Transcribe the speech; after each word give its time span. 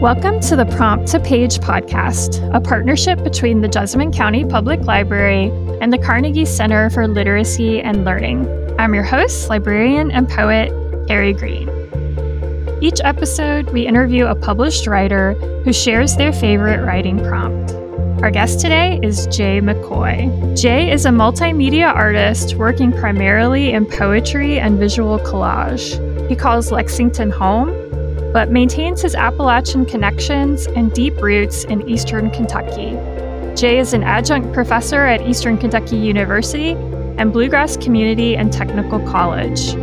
Welcome 0.00 0.40
to 0.40 0.56
the 0.56 0.64
Prompt 0.64 1.08
to 1.08 1.20
Page 1.20 1.58
podcast, 1.58 2.40
a 2.54 2.58
partnership 2.58 3.22
between 3.22 3.60
the 3.60 3.68
Jessamine 3.68 4.10
County 4.10 4.46
Public 4.46 4.80
Library 4.80 5.50
and 5.82 5.92
the 5.92 5.98
Carnegie 5.98 6.46
Center 6.46 6.88
for 6.88 7.06
Literacy 7.06 7.82
and 7.82 8.02
Learning. 8.06 8.48
I'm 8.78 8.94
your 8.94 9.02
host, 9.02 9.50
librarian 9.50 10.10
and 10.10 10.26
poet, 10.26 10.70
Carrie 11.06 11.34
Green. 11.34 11.68
Each 12.80 12.98
episode, 13.04 13.68
we 13.74 13.86
interview 13.86 14.24
a 14.24 14.34
published 14.34 14.86
writer 14.86 15.34
who 15.64 15.72
shares 15.74 16.16
their 16.16 16.32
favorite 16.32 16.82
writing 16.82 17.18
prompt. 17.18 17.74
Our 18.22 18.30
guest 18.30 18.58
today 18.58 19.00
is 19.02 19.26
Jay 19.26 19.60
McCoy. 19.60 20.58
Jay 20.58 20.90
is 20.90 21.04
a 21.04 21.10
multimedia 21.10 21.94
artist 21.94 22.54
working 22.54 22.90
primarily 22.90 23.72
in 23.72 23.84
poetry 23.84 24.58
and 24.58 24.78
visual 24.78 25.18
collage. 25.18 26.26
He 26.26 26.36
calls 26.36 26.72
Lexington 26.72 27.30
home 27.30 27.79
but 28.32 28.50
maintains 28.50 29.02
his 29.02 29.14
Appalachian 29.14 29.84
connections 29.84 30.66
and 30.66 30.92
deep 30.92 31.16
roots 31.20 31.64
in 31.64 31.88
Eastern 31.88 32.30
Kentucky. 32.30 32.96
Jay 33.56 33.78
is 33.78 33.92
an 33.92 34.02
adjunct 34.02 34.52
professor 34.52 35.00
at 35.00 35.22
Eastern 35.22 35.58
Kentucky 35.58 35.96
University 35.96 36.70
and 37.18 37.32
Bluegrass 37.32 37.76
Q-munity 37.76 38.36
and 38.38 38.52
Technical 38.52 39.00
College. 39.00 39.74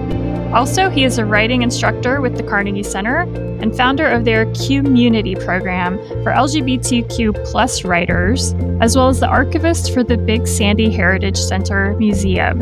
Also, 0.54 0.90
he 0.90 1.04
is 1.04 1.18
a 1.18 1.26
writing 1.26 1.62
instructor 1.62 2.22
with 2.22 2.38
the 2.38 2.44
Carnegie 2.44 2.82
Center 2.82 3.20
and 3.62 3.76
founder 3.76 4.08
of 4.08 4.24
their 4.24 4.46
Community 4.54 5.36
program 5.36 5.98
for 6.24 6.32
LGBTQ 6.32 7.46
plus 7.52 7.84
writers, 7.84 8.54
as 8.80 8.96
well 8.96 9.10
as 9.10 9.20
the 9.20 9.28
archivist 9.28 9.94
for 9.94 10.04
the 10.04 10.18
Big 10.18 10.48
Sandy 10.48 10.90
Heritage 10.90 11.38
Center 11.38 11.96
Museum. 11.98 12.62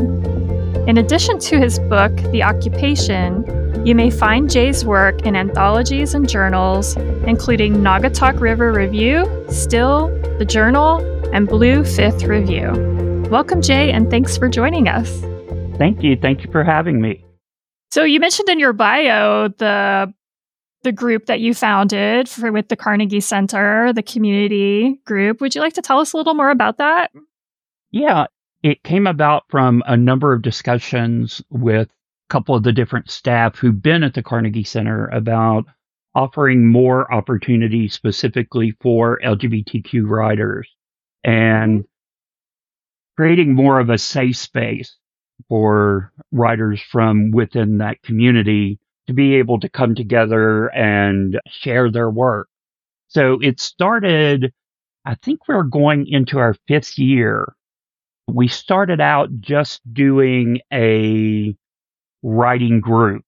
In 0.88 0.98
addition 0.98 1.38
to 1.38 1.58
his 1.58 1.78
book, 1.78 2.14
The 2.32 2.42
Occupation, 2.42 3.44
you 3.86 3.94
may 3.94 4.10
find 4.10 4.50
Jay's 4.50 4.84
work 4.84 5.24
in 5.24 5.36
anthologies 5.36 6.12
and 6.12 6.28
journals, 6.28 6.96
including 7.24 7.74
Naugatuck 7.74 8.40
River 8.40 8.72
Review, 8.72 9.24
Still, 9.48 10.08
The 10.40 10.44
Journal, 10.44 10.98
and 11.32 11.46
Blue 11.46 11.84
Fifth 11.84 12.24
Review. 12.24 12.72
Welcome, 13.30 13.62
Jay, 13.62 13.92
and 13.92 14.10
thanks 14.10 14.36
for 14.36 14.48
joining 14.48 14.88
us. 14.88 15.08
Thank 15.78 16.02
you. 16.02 16.16
Thank 16.16 16.42
you 16.42 16.50
for 16.50 16.64
having 16.64 17.00
me. 17.00 17.24
So 17.92 18.02
you 18.02 18.18
mentioned 18.18 18.48
in 18.48 18.58
your 18.58 18.72
bio 18.72 19.50
the 19.50 20.12
the 20.82 20.90
group 20.90 21.26
that 21.26 21.38
you 21.38 21.54
founded 21.54 22.28
for, 22.28 22.50
with 22.50 22.68
the 22.68 22.76
Carnegie 22.76 23.20
Center, 23.20 23.92
the 23.92 24.02
Q-munity 24.02 25.02
group. 25.04 25.40
Would 25.40 25.54
you 25.54 25.60
like 25.60 25.74
to 25.74 25.82
tell 25.82 26.00
us 26.00 26.12
a 26.12 26.16
little 26.16 26.34
more 26.34 26.50
about 26.50 26.78
that? 26.78 27.12
Yeah, 27.92 28.26
it 28.64 28.82
came 28.82 29.06
about 29.06 29.44
from 29.48 29.84
a 29.86 29.96
number 29.96 30.32
of 30.32 30.42
discussions 30.42 31.40
with 31.50 31.88
couple 32.28 32.54
of 32.54 32.62
the 32.62 32.72
different 32.72 33.10
staff 33.10 33.56
who've 33.56 33.82
been 33.82 34.02
at 34.02 34.14
the 34.14 34.22
Carnegie 34.22 34.64
Center 34.64 35.06
about 35.08 35.64
offering 36.14 36.66
more 36.66 37.12
opportunities 37.12 37.92
specifically 37.92 38.74
for 38.80 39.20
LGBTQ 39.22 40.08
writers 40.08 40.68
and 41.22 41.80
mm-hmm. 41.80 41.86
creating 43.16 43.54
more 43.54 43.78
of 43.78 43.90
a 43.90 43.98
safe 43.98 44.36
space 44.36 44.96
for 45.48 46.12
writers 46.32 46.80
from 46.80 47.30
within 47.32 47.78
that 47.78 48.02
community 48.02 48.78
to 49.06 49.12
be 49.12 49.36
able 49.36 49.60
to 49.60 49.68
come 49.68 49.94
together 49.94 50.68
and 50.68 51.38
share 51.48 51.90
their 51.90 52.10
work. 52.10 52.48
So 53.08 53.38
it 53.40 53.60
started, 53.60 54.52
I 55.04 55.16
think 55.16 55.40
we're 55.46 55.62
going 55.62 56.06
into 56.08 56.38
our 56.38 56.56
fifth 56.66 56.98
year. 56.98 57.54
We 58.26 58.48
started 58.48 59.00
out 59.00 59.28
just 59.40 59.80
doing 59.92 60.60
a 60.72 61.54
writing 62.26 62.80
group. 62.80 63.22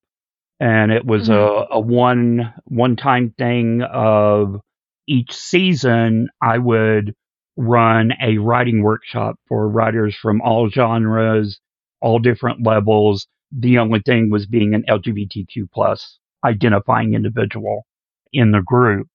And 0.60 0.90
it 0.90 1.06
was 1.06 1.28
mm-hmm. 1.28 1.72
a, 1.72 1.76
a 1.76 1.80
one 1.80 2.52
one 2.64 2.96
time 2.96 3.32
thing 3.38 3.82
of 3.82 4.60
each 5.06 5.32
season 5.32 6.28
I 6.42 6.58
would 6.58 7.14
run 7.56 8.12
a 8.20 8.38
writing 8.38 8.82
workshop 8.82 9.36
for 9.48 9.68
writers 9.68 10.16
from 10.16 10.40
all 10.40 10.68
genres, 10.68 11.60
all 12.00 12.18
different 12.18 12.66
levels. 12.66 13.28
The 13.52 13.78
only 13.78 14.00
thing 14.04 14.30
was 14.30 14.46
being 14.46 14.74
an 14.74 14.84
LGBTQ 14.88 15.70
plus 15.72 16.18
identifying 16.44 17.14
individual 17.14 17.86
in 18.32 18.50
the 18.50 18.62
group. 18.62 19.06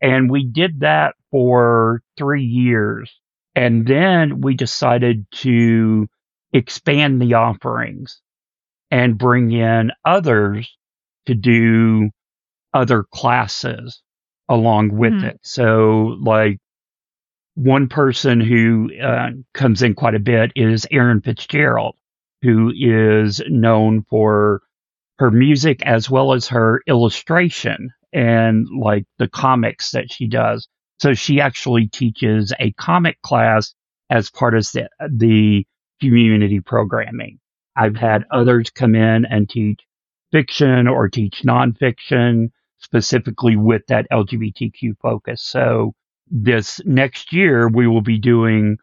And 0.00 0.30
we 0.30 0.44
did 0.44 0.80
that 0.80 1.14
for 1.30 2.02
three 2.18 2.44
years. 2.44 3.10
And 3.54 3.86
then 3.86 4.40
we 4.40 4.54
decided 4.54 5.26
to 5.42 6.06
expand 6.52 7.20
the 7.20 7.34
offerings 7.34 8.20
and 8.90 9.18
bring 9.18 9.52
in 9.52 9.92
others 10.04 10.74
to 11.26 11.34
do 11.34 12.10
other 12.72 13.04
classes 13.04 14.02
along 14.48 14.96
with 14.96 15.12
mm-hmm. 15.12 15.26
it. 15.26 15.40
So, 15.42 16.16
like, 16.20 16.58
one 17.54 17.88
person 17.88 18.40
who 18.40 18.90
uh, 19.02 19.30
comes 19.54 19.82
in 19.82 19.94
quite 19.94 20.14
a 20.14 20.20
bit 20.20 20.52
is 20.54 20.86
Erin 20.90 21.22
Fitzgerald, 21.22 21.96
who 22.42 22.70
is 22.76 23.40
known 23.48 24.04
for 24.10 24.62
her 25.18 25.30
music 25.30 25.82
as 25.82 26.10
well 26.10 26.34
as 26.34 26.48
her 26.48 26.82
illustration 26.86 27.90
and 28.12 28.66
like 28.78 29.04
the 29.18 29.28
comics 29.28 29.92
that 29.92 30.12
she 30.12 30.28
does. 30.28 30.68
So 31.00 31.14
she 31.14 31.40
actually 31.40 31.88
teaches 31.88 32.52
a 32.60 32.72
comic 32.72 33.20
class 33.22 33.74
as 34.10 34.30
part 34.30 34.54
of 34.54 34.64
the, 34.72 34.88
the 35.10 35.66
Q-munity 36.00 36.64
programming. 36.64 37.38
I've 37.76 37.96
had 37.96 38.24
others 38.30 38.70
come 38.70 38.94
in 38.94 39.24
and 39.26 39.48
teach 39.48 39.80
fiction 40.32 40.88
or 40.88 41.08
teach 41.08 41.42
nonfiction 41.46 42.50
specifically 42.78 43.56
with 43.56 43.82
that 43.88 44.06
LGBTQ 44.10 44.98
focus. 45.00 45.42
So 45.42 45.94
this 46.30 46.80
next 46.84 47.32
year, 47.32 47.68
we 47.68 47.86
will 47.86 48.02
be 48.02 48.18
doing 48.18 48.78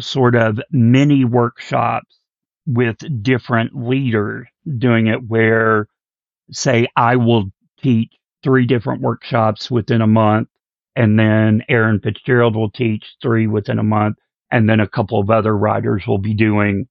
sort 0.00 0.34
of 0.34 0.60
mini 0.70 1.24
workshops 1.24 2.18
with 2.66 2.96
different 3.22 3.74
leaders 3.74 4.46
doing 4.78 5.06
it 5.06 5.22
where 5.28 5.86
say 6.50 6.86
I 6.96 7.16
will 7.16 7.46
teach 7.82 8.12
three 8.42 8.66
different 8.66 9.02
workshops 9.02 9.70
within 9.70 10.00
a 10.00 10.06
month 10.06 10.48
and 10.96 11.18
then 11.18 11.62
Erin 11.68 12.00
Fitzgerald 12.00 12.56
will 12.56 12.70
teach 12.70 13.04
three 13.22 13.46
within 13.46 13.78
a 13.78 13.84
month 13.84 14.16
and 14.50 14.68
then 14.68 14.80
a 14.80 14.88
couple 14.88 15.20
of 15.20 15.30
other 15.30 15.56
writers 15.56 16.04
will 16.06 16.18
be 16.18 16.34
doing 16.34 16.86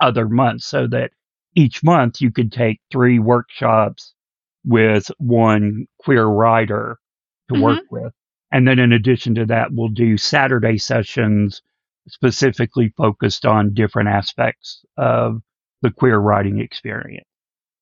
other 0.00 0.28
months 0.28 0.66
so 0.66 0.86
that 0.88 1.10
each 1.54 1.82
month 1.82 2.20
you 2.20 2.30
could 2.30 2.52
take 2.52 2.80
three 2.92 3.18
workshops 3.18 4.14
with 4.64 5.10
one 5.18 5.86
queer 6.00 6.26
writer 6.26 6.98
to 7.48 7.54
mm-hmm. 7.54 7.62
work 7.62 7.82
with. 7.90 8.12
And 8.52 8.66
then 8.66 8.78
in 8.78 8.92
addition 8.92 9.34
to 9.36 9.46
that, 9.46 9.68
we'll 9.72 9.88
do 9.88 10.16
Saturday 10.16 10.78
sessions 10.78 11.62
specifically 12.08 12.92
focused 12.96 13.44
on 13.44 13.74
different 13.74 14.08
aspects 14.08 14.84
of 14.96 15.40
the 15.82 15.90
queer 15.90 16.18
writing 16.18 16.60
experience. 16.60 17.26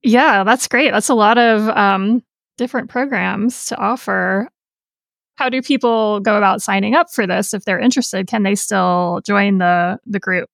Yeah, 0.02 0.44
that's 0.44 0.68
great. 0.68 0.92
That's 0.92 1.08
a 1.08 1.14
lot 1.14 1.38
of 1.38 1.68
um, 1.70 2.22
different 2.56 2.90
programs 2.90 3.66
to 3.66 3.76
offer. 3.76 4.48
How 5.36 5.48
do 5.48 5.62
people 5.62 6.20
go 6.20 6.36
about 6.36 6.62
signing 6.62 6.94
up 6.94 7.10
for 7.10 7.26
this 7.26 7.54
if 7.54 7.64
they're 7.64 7.80
interested? 7.80 8.26
Can 8.26 8.42
they 8.42 8.54
still 8.54 9.20
join 9.26 9.58
the 9.58 9.98
the 10.06 10.20
group? 10.20 10.48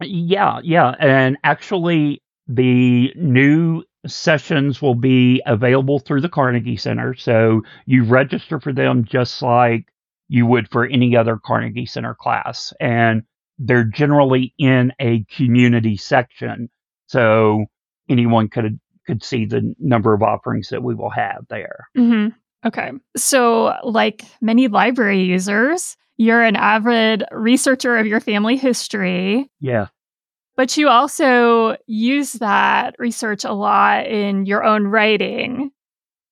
Yeah, 0.00 0.60
yeah. 0.62 0.94
And 0.98 1.38
actually, 1.44 2.22
the 2.46 3.12
new 3.16 3.82
sessions 4.06 4.80
will 4.80 4.94
be 4.94 5.42
available 5.46 5.98
through 5.98 6.20
the 6.20 6.28
Carnegie 6.28 6.76
Center. 6.76 7.14
So 7.14 7.62
you 7.86 8.04
register 8.04 8.60
for 8.60 8.72
them 8.72 9.04
just 9.04 9.42
like 9.42 9.86
you 10.28 10.46
would 10.46 10.70
for 10.70 10.86
any 10.86 11.16
other 11.16 11.38
Carnegie 11.44 11.86
Center 11.86 12.14
class. 12.14 12.72
And 12.80 13.22
they're 13.58 13.84
generally 13.84 14.54
in 14.58 14.92
a 15.00 15.24
community 15.24 15.96
section. 15.96 16.68
So 17.06 17.64
anyone 18.08 18.48
could 18.48 18.78
could 19.06 19.22
see 19.22 19.46
the 19.46 19.74
number 19.78 20.12
of 20.12 20.22
offerings 20.22 20.68
that 20.70 20.82
we 20.82 20.94
will 20.94 21.10
have 21.10 21.46
there. 21.48 21.86
Mm-hmm. 21.96 22.36
Okay. 22.64 22.90
So, 23.16 23.74
like 23.84 24.24
many 24.40 24.68
library 24.68 25.22
users, 25.22 25.96
you're 26.16 26.42
an 26.42 26.56
avid 26.56 27.24
researcher 27.30 27.96
of 27.96 28.06
your 28.06 28.20
family 28.20 28.56
history. 28.56 29.50
Yeah. 29.60 29.88
But 30.56 30.76
you 30.76 30.88
also 30.88 31.76
use 31.86 32.32
that 32.34 32.96
research 32.98 33.44
a 33.44 33.52
lot 33.52 34.06
in 34.06 34.46
your 34.46 34.64
own 34.64 34.86
writing. 34.86 35.70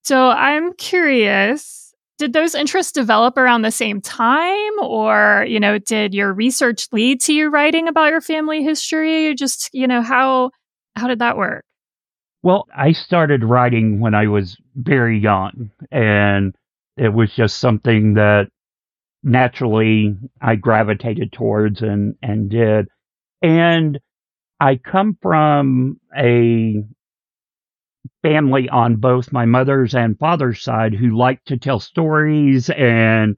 So 0.02 0.30
I'm 0.30 0.72
curious, 0.74 1.94
did 2.18 2.32
those 2.32 2.54
interests 2.54 2.92
develop 2.92 3.36
around 3.36 3.62
the 3.62 3.70
same 3.70 4.00
time 4.00 4.72
or, 4.80 5.44
you 5.46 5.60
know, 5.60 5.78
did 5.78 6.14
your 6.14 6.32
research 6.32 6.88
lead 6.90 7.20
to 7.22 7.34
you 7.34 7.48
writing 7.48 7.86
about 7.86 8.10
your 8.10 8.20
family 8.22 8.62
history? 8.62 9.34
Just, 9.34 9.68
you 9.72 9.86
know, 9.86 10.00
how 10.00 10.50
how 10.96 11.06
did 11.06 11.18
that 11.18 11.36
work? 11.36 11.64
Well, 12.44 12.68
I 12.76 12.92
started 12.92 13.42
writing 13.42 14.00
when 14.00 14.14
I 14.14 14.26
was 14.26 14.58
very 14.76 15.18
young 15.18 15.70
and 15.90 16.54
it 16.94 17.08
was 17.08 17.34
just 17.34 17.56
something 17.56 18.14
that 18.14 18.50
naturally 19.22 20.14
I 20.42 20.56
gravitated 20.56 21.32
towards 21.32 21.80
and 21.80 22.16
and 22.22 22.50
did. 22.50 22.88
And 23.40 23.98
I 24.60 24.76
come 24.76 25.16
from 25.22 25.98
a 26.14 26.84
family 28.22 28.68
on 28.68 28.96
both 28.96 29.32
my 29.32 29.46
mother's 29.46 29.94
and 29.94 30.18
father's 30.18 30.62
side 30.62 30.92
who 30.94 31.16
like 31.16 31.42
to 31.46 31.56
tell 31.56 31.80
stories 31.80 32.68
and 32.68 33.36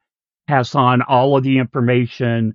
pass 0.49 0.75
on 0.75 1.03
all 1.03 1.37
of 1.37 1.45
the 1.45 1.59
information, 1.59 2.55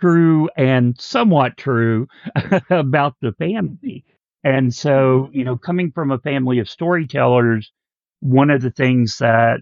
true 0.00 0.48
and 0.56 0.98
somewhat 0.98 1.58
true, 1.58 2.08
about 2.70 3.16
the 3.20 3.32
family. 3.32 4.06
And 4.42 4.74
so, 4.74 5.28
you 5.32 5.44
know, 5.44 5.56
coming 5.56 5.92
from 5.92 6.10
a 6.10 6.18
family 6.18 6.58
of 6.60 6.68
storytellers, 6.68 7.72
one 8.20 8.50
of 8.50 8.62
the 8.62 8.70
things 8.70 9.18
that, 9.18 9.60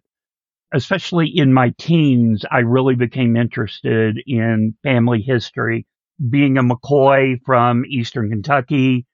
especially 0.72 1.28
in 1.34 1.52
my 1.52 1.74
teens, 1.78 2.44
I 2.50 2.58
really 2.58 2.94
became 2.94 3.36
interested 3.36 4.22
in 4.26 4.74
family 4.82 5.22
history. 5.22 5.86
Being 6.30 6.58
a 6.58 6.62
McCoy 6.62 7.40
from 7.44 7.84
Eastern 7.86 8.30
Kentucky, 8.30 9.06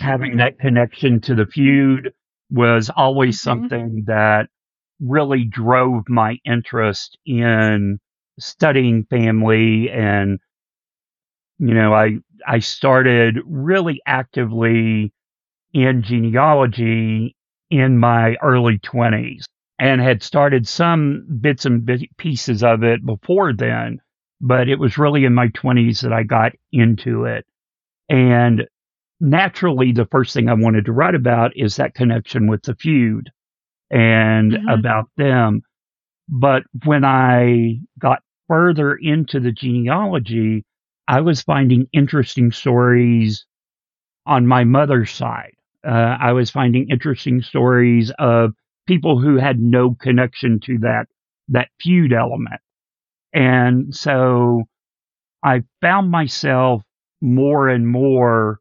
having 0.00 0.38
that 0.38 0.58
connection 0.58 1.20
to 1.22 1.34
the 1.34 1.46
feud 1.46 2.12
was 2.50 2.90
always 2.94 3.36
mm-hmm. 3.38 3.50
something 3.50 4.04
that 4.06 4.48
really 5.00 5.44
drove 5.44 6.08
my 6.08 6.38
interest 6.44 7.18
in 7.26 7.98
studying 8.38 9.04
family 9.04 9.90
and 9.90 10.38
you 11.58 11.74
know 11.74 11.92
i 11.92 12.16
i 12.46 12.58
started 12.58 13.38
really 13.46 14.00
actively 14.06 15.12
in 15.72 16.02
genealogy 16.02 17.36
in 17.70 17.98
my 17.98 18.36
early 18.42 18.78
20s 18.78 19.44
and 19.78 20.00
had 20.00 20.22
started 20.22 20.66
some 20.66 21.26
bits 21.40 21.66
and 21.66 21.88
pieces 22.16 22.62
of 22.62 22.82
it 22.82 23.04
before 23.04 23.52
then 23.52 23.98
but 24.40 24.68
it 24.68 24.78
was 24.78 24.98
really 24.98 25.24
in 25.24 25.34
my 25.34 25.48
20s 25.48 26.02
that 26.02 26.12
I 26.12 26.22
got 26.22 26.52
into 26.72 27.24
it 27.24 27.46
and 28.08 28.66
naturally 29.20 29.92
the 29.92 30.06
first 30.06 30.34
thing 30.34 30.48
I 30.48 30.54
wanted 30.54 30.84
to 30.86 30.92
write 30.92 31.14
about 31.14 31.52
is 31.56 31.76
that 31.76 31.94
connection 31.94 32.46
with 32.46 32.62
the 32.62 32.74
feud 32.74 33.30
and 33.90 34.52
mm-hmm. 34.52 34.68
about 34.68 35.08
them. 35.16 35.62
But 36.28 36.64
when 36.84 37.04
I 37.04 37.78
got 37.98 38.20
further 38.48 38.94
into 38.94 39.40
the 39.40 39.52
genealogy, 39.52 40.64
I 41.08 41.20
was 41.20 41.42
finding 41.42 41.86
interesting 41.92 42.50
stories 42.52 43.46
on 44.26 44.46
my 44.46 44.64
mother's 44.64 45.10
side. 45.10 45.54
Uh, 45.86 46.16
I 46.20 46.32
was 46.32 46.50
finding 46.50 46.90
interesting 46.90 47.42
stories 47.42 48.12
of 48.18 48.54
people 48.86 49.20
who 49.20 49.36
had 49.36 49.60
no 49.60 49.94
connection 49.94 50.60
to 50.60 50.78
that 50.78 51.06
that 51.48 51.68
feud 51.80 52.12
element, 52.12 52.60
and 53.32 53.94
so 53.94 54.64
I 55.44 55.62
found 55.80 56.10
myself 56.10 56.82
more 57.20 57.68
and 57.68 57.86
more 57.86 58.58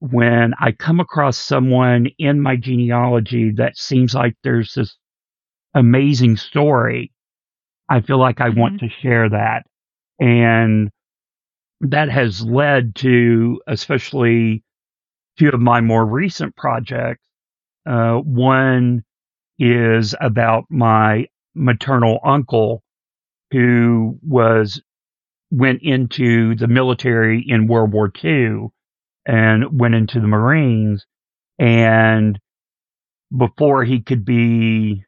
when 0.00 0.54
I 0.58 0.72
come 0.72 0.98
across 0.98 1.36
someone 1.36 2.06
in 2.18 2.40
my 2.40 2.56
genealogy 2.56 3.52
that 3.56 3.76
seems 3.76 4.14
like 4.14 4.34
there's 4.42 4.72
this 4.72 4.96
amazing 5.74 6.36
story, 6.38 7.12
I 7.88 8.00
feel 8.00 8.18
like 8.18 8.40
I 8.40 8.48
mm-hmm. 8.48 8.60
want 8.60 8.80
to 8.80 8.88
share 8.88 9.28
that. 9.28 9.64
And 10.18 10.90
that 11.80 12.10
has 12.10 12.44
led 12.44 12.94
to, 12.96 13.60
especially 13.66 14.62
two 15.38 15.48
of 15.48 15.60
my 15.60 15.80
more 15.80 16.04
recent 16.04 16.54
projects. 16.56 17.22
Uh, 17.86 18.16
one 18.16 19.02
is 19.58 20.14
about 20.20 20.64
my 20.70 21.26
maternal 21.54 22.20
uncle 22.24 22.82
who 23.50 24.18
was 24.22 24.80
went 25.50 25.82
into 25.82 26.54
the 26.54 26.68
military 26.68 27.44
in 27.46 27.66
World 27.66 27.92
War 27.92 28.12
II 28.22 28.68
and 29.26 29.78
went 29.78 29.94
into 29.94 30.20
the 30.20 30.28
Marines. 30.28 31.06
And 31.58 32.38
before 33.36 33.84
he 33.84 34.00
could 34.00 34.24
be 34.24 35.04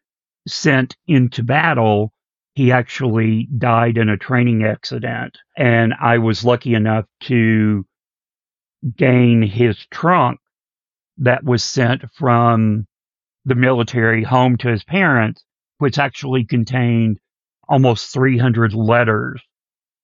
sent 0.48 0.96
into 1.06 1.42
battle, 1.42 2.12
he 2.54 2.72
actually 2.72 3.49
died 3.56 3.96
in 3.96 4.08
a 4.08 4.16
training 4.16 4.64
accident. 4.64 5.38
And 5.56 5.94
I 6.00 6.19
was 6.19 6.44
lucky 6.44 6.75
enough 6.75 7.06
to 7.25 7.84
gain 8.96 9.43
his 9.43 9.76
trunk 9.90 10.38
that 11.19 11.44
was 11.44 11.64
sent 11.64 12.02
from 12.14 12.87
the 13.44 13.54
military 13.54 14.22
home 14.22 14.56
to 14.58 14.69
his 14.69 14.84
parents, 14.84 15.44
which 15.78 15.99
actually 15.99 16.44
contained 16.44 17.19
almost 17.69 18.12
300 18.12 18.75
letters 18.75 19.40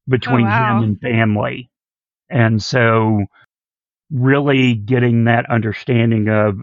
between 0.08 0.46
oh, 0.46 0.50
wow. 0.50 0.78
him 0.78 0.84
and 0.84 1.00
family. 1.00 1.70
And 2.30 2.62
so 2.62 3.24
really 4.10 4.74
getting 4.74 5.24
that 5.24 5.50
understanding 5.50 6.28
of 6.28 6.56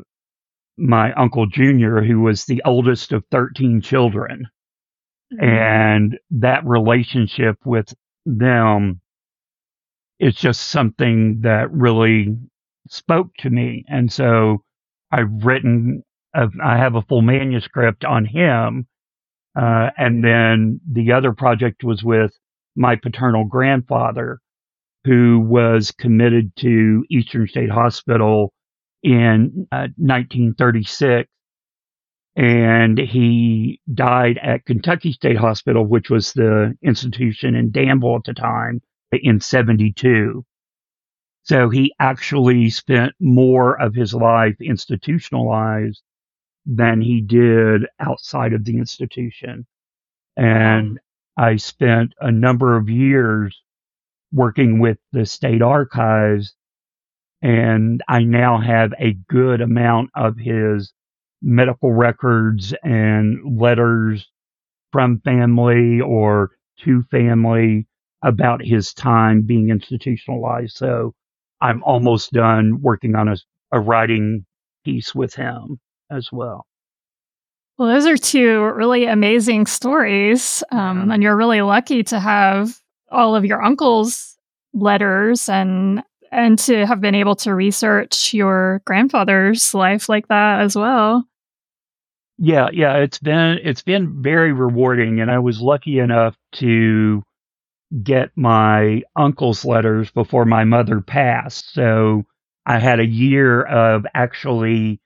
my 0.77 1.13
uncle 1.13 1.45
Junior, 1.45 2.01
who 2.01 2.21
was 2.21 2.45
the 2.45 2.61
oldest 2.65 3.11
of 3.11 3.23
13 3.31 3.81
children, 3.81 4.47
mm-hmm. 5.33 5.43
and 5.43 6.19
that 6.31 6.65
relationship 6.65 7.57
with 7.65 7.93
them 8.25 9.01
is 10.19 10.35
just 10.35 10.69
something 10.69 11.41
that 11.41 11.71
really 11.71 12.37
spoke 12.87 13.33
to 13.39 13.49
me. 13.49 13.85
And 13.87 14.11
so 14.11 14.63
I've 15.11 15.43
written, 15.43 16.03
a, 16.33 16.47
I 16.63 16.77
have 16.77 16.95
a 16.95 17.01
full 17.01 17.21
manuscript 17.21 18.05
on 18.05 18.25
him. 18.25 18.87
Uh, 19.59 19.89
and 19.97 20.23
then 20.23 20.81
the 20.91 21.13
other 21.13 21.31
project 21.31 21.83
was 21.83 22.03
with 22.03 22.31
my 22.75 22.95
paternal 22.95 23.45
grandfather, 23.45 24.39
who 25.05 25.39
was 25.39 25.91
committed 25.91 26.51
to 26.57 27.05
Eastern 27.09 27.47
State 27.47 27.69
Hospital 27.69 28.53
in 29.03 29.67
uh, 29.71 29.87
1936. 29.97 31.29
And 32.35 32.97
he 32.97 33.79
died 33.93 34.37
at 34.41 34.65
Kentucky 34.65 35.13
State 35.13 35.37
Hospital, 35.37 35.85
which 35.85 36.09
was 36.09 36.33
the 36.33 36.77
institution 36.83 37.55
in 37.55 37.71
Danville 37.71 38.17
at 38.17 38.25
the 38.25 38.33
time, 38.33 38.81
in 39.11 39.39
72. 39.39 40.45
So 41.43 41.69
he 41.69 41.93
actually 41.99 42.69
spent 42.71 43.13
more 43.19 43.79
of 43.79 43.93
his 43.93 44.13
life 44.13 44.55
institutionalized 44.59 46.01
than 46.65 47.01
he 47.01 47.21
did 47.21 47.85
outside 47.99 48.53
of 48.53 48.65
the 48.65 48.77
institution. 48.77 49.65
And 50.35 50.99
I 51.37 51.57
spent 51.57 52.13
a 52.19 52.31
number 52.31 52.75
of 52.75 52.89
years 52.89 53.61
working 54.33 54.79
with 54.79 54.97
the 55.11 55.25
state 55.25 55.61
archives. 55.61 56.53
And 57.41 58.03
I 58.07 58.23
now 58.23 58.59
have 58.59 58.93
a 58.99 59.13
good 59.13 59.61
amount 59.61 60.09
of 60.15 60.37
his 60.37 60.91
medical 61.41 61.93
records 61.93 62.73
and 62.83 63.59
letters 63.59 64.29
from 64.91 65.19
family 65.21 66.01
or 66.01 66.51
to 66.79 67.03
family 67.11 67.87
about 68.23 68.63
his 68.63 68.93
time 68.93 69.41
being 69.41 69.69
institutionalized. 69.69 70.75
So 70.75 71.13
I'm 71.61 71.83
almost 71.83 72.31
done 72.31 72.81
working 72.81 73.15
on 73.15 73.27
a, 73.27 73.37
a 73.71 73.79
writing 73.79 74.45
piece 74.83 75.13
with 75.13 75.35
him 75.35 75.79
as 76.09 76.29
well. 76.31 76.65
Well, 77.77 77.89
those 77.89 78.05
are 78.05 78.17
two 78.17 78.63
really 78.63 79.05
amazing 79.05 79.65
stories. 79.65 80.63
Um, 80.71 81.11
and 81.11 81.21
you're 81.21 81.35
really 81.35 81.61
lucky 81.61 82.03
to 82.03 82.19
have 82.19 82.77
all 83.11 83.35
of 83.35 83.45
your 83.45 83.61
uncle's 83.61 84.37
letters 84.73 85.49
and 85.49 86.01
and 86.35 86.59
to 86.59 86.85
have 86.85 87.01
been 87.01 87.15
able 87.15 87.35
to 87.37 87.55
research 87.55 88.33
your 88.33 88.81
grandfather's 88.85 89.73
life 89.73 90.09
like 90.09 90.27
that 90.27 90.61
as 90.61 90.75
well. 90.75 91.27
Yeah, 92.37 92.67
yeah, 92.73 92.97
it's 92.97 93.17
been 93.17 93.59
it's 93.63 93.81
been 93.81 94.21
very 94.21 94.51
rewarding 94.51 95.21
and 95.21 95.31
I 95.31 95.39
was 95.39 95.61
lucky 95.61 95.99
enough 95.99 96.35
to 96.53 97.23
get 98.03 98.31
my 98.35 99.03
uncle's 99.15 99.63
letters 99.63 100.11
before 100.11 100.43
my 100.43 100.65
mother 100.65 100.99
passed. 100.99 101.73
So 101.73 102.23
I 102.65 102.79
had 102.79 102.99
a 102.99 103.05
year 103.05 103.63
of 103.63 104.05
actually 104.13 104.99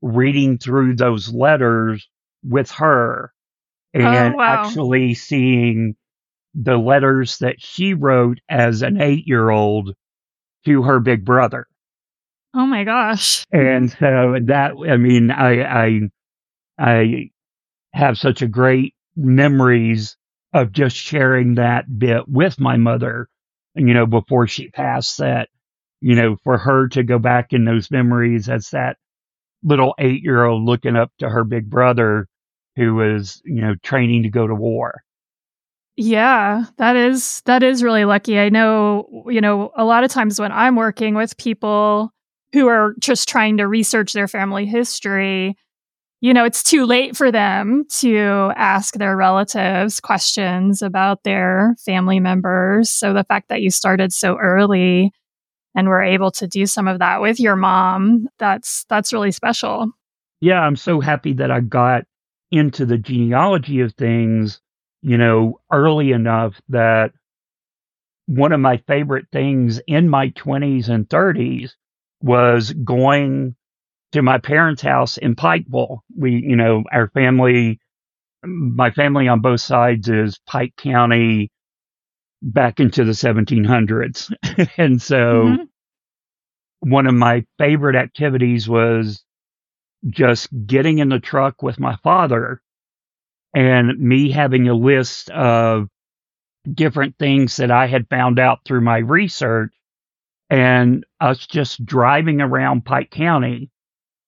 reading 0.00 0.56
through 0.56 0.96
those 0.96 1.32
letters 1.32 2.08
with 2.42 2.70
her 2.72 3.32
oh, 3.94 4.00
and 4.00 4.34
oh, 4.34 4.38
wow. 4.38 4.64
actually 4.64 5.12
seeing 5.12 5.94
the 6.54 6.78
letters 6.78 7.38
that 7.38 7.60
she 7.60 7.92
wrote 7.92 8.38
as 8.48 8.82
an 8.82 9.00
eight 9.00 9.26
year 9.26 9.50
old 9.50 9.94
to 10.64 10.82
her 10.82 11.00
big 11.00 11.24
brother. 11.24 11.66
Oh 12.54 12.66
my 12.66 12.84
gosh. 12.84 13.44
And 13.52 13.90
so 13.90 14.36
that, 14.44 14.72
I 14.88 14.96
mean, 14.96 15.30
I, 15.30 15.62
I, 15.62 16.00
I 16.78 17.30
have 17.92 18.18
such 18.18 18.42
a 18.42 18.48
great 18.48 18.94
memories 19.16 20.16
of 20.52 20.72
just 20.72 20.96
sharing 20.96 21.54
that 21.54 21.98
bit 21.98 22.28
with 22.28 22.60
my 22.60 22.76
mother, 22.76 23.28
you 23.74 23.94
know, 23.94 24.06
before 24.06 24.46
she 24.46 24.68
passed 24.68 25.18
that, 25.18 25.48
you 26.00 26.14
know, 26.14 26.36
for 26.44 26.58
her 26.58 26.88
to 26.88 27.02
go 27.02 27.18
back 27.18 27.52
in 27.52 27.64
those 27.64 27.90
memories 27.90 28.48
as 28.48 28.68
that 28.70 28.96
little 29.62 29.94
eight 29.98 30.22
year 30.22 30.44
old 30.44 30.64
looking 30.64 30.96
up 30.96 31.10
to 31.18 31.28
her 31.28 31.44
big 31.44 31.70
brother 31.70 32.26
who 32.76 32.94
was, 32.94 33.40
you 33.44 33.60
know, 33.62 33.74
training 33.82 34.24
to 34.24 34.28
go 34.28 34.46
to 34.46 34.54
war. 34.54 35.02
Yeah, 35.96 36.64
that 36.78 36.96
is 36.96 37.42
that 37.44 37.62
is 37.62 37.82
really 37.82 38.04
lucky. 38.04 38.38
I 38.38 38.48
know, 38.48 39.24
you 39.28 39.40
know, 39.40 39.72
a 39.76 39.84
lot 39.84 40.04
of 40.04 40.10
times 40.10 40.40
when 40.40 40.52
I'm 40.52 40.76
working 40.76 41.14
with 41.14 41.36
people 41.36 42.12
who 42.52 42.66
are 42.66 42.94
just 42.98 43.28
trying 43.28 43.58
to 43.58 43.68
research 43.68 44.12
their 44.12 44.28
family 44.28 44.64
history, 44.64 45.56
you 46.22 46.32
know, 46.32 46.44
it's 46.44 46.62
too 46.62 46.86
late 46.86 47.16
for 47.16 47.30
them 47.30 47.84
to 47.98 48.52
ask 48.56 48.94
their 48.94 49.16
relatives 49.16 50.00
questions 50.00 50.80
about 50.80 51.24
their 51.24 51.74
family 51.84 52.20
members. 52.20 52.90
So 52.90 53.12
the 53.12 53.24
fact 53.24 53.48
that 53.48 53.60
you 53.60 53.70
started 53.70 54.12
so 54.12 54.38
early 54.38 55.12
and 55.74 55.88
were 55.88 56.02
able 56.02 56.30
to 56.32 56.46
do 56.46 56.64
some 56.64 56.88
of 56.88 57.00
that 57.00 57.20
with 57.20 57.40
your 57.40 57.56
mom, 57.56 58.28
that's 58.38 58.84
that's 58.88 59.12
really 59.12 59.32
special. 59.32 59.90
Yeah, 60.40 60.60
I'm 60.60 60.76
so 60.76 61.00
happy 61.00 61.34
that 61.34 61.50
I 61.50 61.60
got 61.60 62.04
into 62.50 62.86
the 62.86 62.98
genealogy 62.98 63.80
of 63.80 63.94
things, 63.94 64.60
you 65.02 65.18
know, 65.18 65.60
early 65.70 66.12
enough 66.12 66.60
that 66.68 67.12
one 68.26 68.52
of 68.52 68.60
my 68.60 68.78
favorite 68.86 69.26
things 69.32 69.80
in 69.86 70.08
my 70.08 70.30
20s 70.30 70.88
and 70.88 71.08
30s 71.08 71.72
was 72.22 72.72
going 72.72 73.56
to 74.12 74.22
my 74.22 74.38
parents' 74.38 74.82
house 74.82 75.18
in 75.18 75.34
Pikeville. 75.34 75.98
We, 76.16 76.32
you 76.32 76.56
know, 76.56 76.84
our 76.92 77.08
family, 77.10 77.80
my 78.44 78.90
family 78.92 79.26
on 79.26 79.40
both 79.40 79.60
sides 79.60 80.08
is 80.08 80.38
Pike 80.46 80.74
County 80.76 81.50
back 82.40 82.78
into 82.78 83.04
the 83.04 83.12
1700s. 83.12 84.32
and 84.76 85.02
so 85.02 85.16
mm-hmm. 85.16 86.90
one 86.90 87.06
of 87.06 87.14
my 87.14 87.44
favorite 87.58 87.96
activities 87.96 88.68
was 88.68 89.24
just 90.08 90.48
getting 90.66 90.98
in 90.98 91.08
the 91.08 91.20
truck 91.20 91.62
with 91.62 91.78
my 91.78 91.96
father 92.02 92.60
and 93.54 93.98
me 93.98 94.30
having 94.30 94.68
a 94.68 94.74
list 94.74 95.30
of 95.30 95.88
different 96.70 97.16
things 97.18 97.56
that 97.56 97.70
I 97.70 97.86
had 97.86 98.08
found 98.08 98.38
out 98.38 98.60
through 98.64 98.82
my 98.82 98.98
research 98.98 99.72
and 100.48 101.04
us 101.20 101.46
just 101.46 101.84
driving 101.84 102.40
around 102.40 102.84
Pike 102.84 103.10
County 103.10 103.70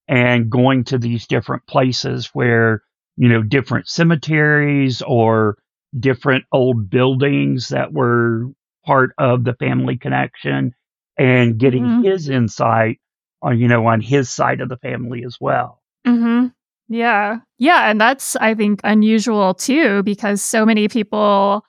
and 0.09 0.51
going 0.51 0.85
to 0.85 0.99
these 0.99 1.27
different 1.27 1.67
places 1.67 2.31
where, 2.33 2.83
you 3.17 3.29
know, 3.29 3.43
different 3.43 3.89
cemeteries 3.89 5.03
or 5.03 5.59
different 5.99 6.45
old 6.53 6.91
buildings 6.91 7.69
that 7.69 7.93
were 7.93 8.49
part 8.85 9.13
of 9.19 9.45
the 9.45 9.55
family 9.55 9.97
connection 9.97 10.75
and 11.17 11.59
getting 11.59 11.85
mm-hmm. 11.85 12.03
his 12.03 12.29
insight 12.29 13.01
on, 13.41 13.59
you 13.59 13.69
know, 13.69 13.87
on 13.87 14.01
his 14.01 14.29
side 14.29 14.61
of 14.61 14.69
the 14.69 14.77
family 14.79 15.25
as 15.25 15.39
well. 15.41 15.83
Mm-hmm. 16.07 16.49
Yeah. 16.95 17.39
Yeah. 17.59 17.91
And 17.91 18.01
that's, 18.01 18.37
I 18.37 18.55
think, 18.55 18.81
unusual 18.85 19.53
too, 19.53 20.05
because 20.05 20.41
so 20.41 20.65
many 20.65 20.87
people 20.87 21.65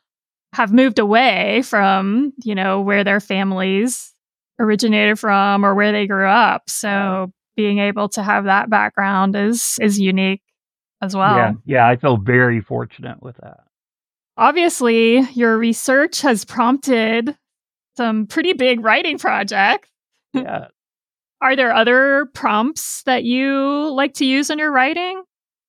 have 0.53 0.71
moved 0.71 0.99
away 0.99 1.63
from, 1.63 2.31
you 2.43 2.53
know, 2.53 2.81
where 2.81 3.03
their 3.03 3.19
families 3.19 4.13
originated 4.59 5.17
from 5.17 5.65
or 5.65 5.73
where 5.73 5.91
they 5.91 6.05
grew 6.05 6.27
up. 6.27 6.69
So 6.69 7.31
being 7.55 7.79
able 7.79 8.07
to 8.09 8.21
have 8.21 8.45
that 8.45 8.69
background 8.69 9.35
is 9.35 9.79
is 9.81 9.99
unique 9.99 10.43
as 11.01 11.15
well. 11.15 11.35
Yeah, 11.35 11.53
yeah, 11.65 11.87
I 11.87 11.95
feel 11.95 12.17
very 12.17 12.61
fortunate 12.61 13.21
with 13.23 13.37
that. 13.37 13.61
Obviously, 14.37 15.21
your 15.31 15.57
research 15.57 16.21
has 16.21 16.45
prompted 16.45 17.35
some 17.97 18.27
pretty 18.27 18.53
big 18.53 18.83
writing 18.83 19.17
projects. 19.17 19.89
Yeah. 20.33 20.67
Are 21.45 21.55
there 21.55 21.75
other 21.75 22.25
prompts 22.33 23.03
that 23.03 23.23
you 23.23 23.93
like 23.93 24.15
to 24.15 24.25
use 24.25 24.49
in 24.49 24.57
your 24.57 24.71
writing? 24.71 25.21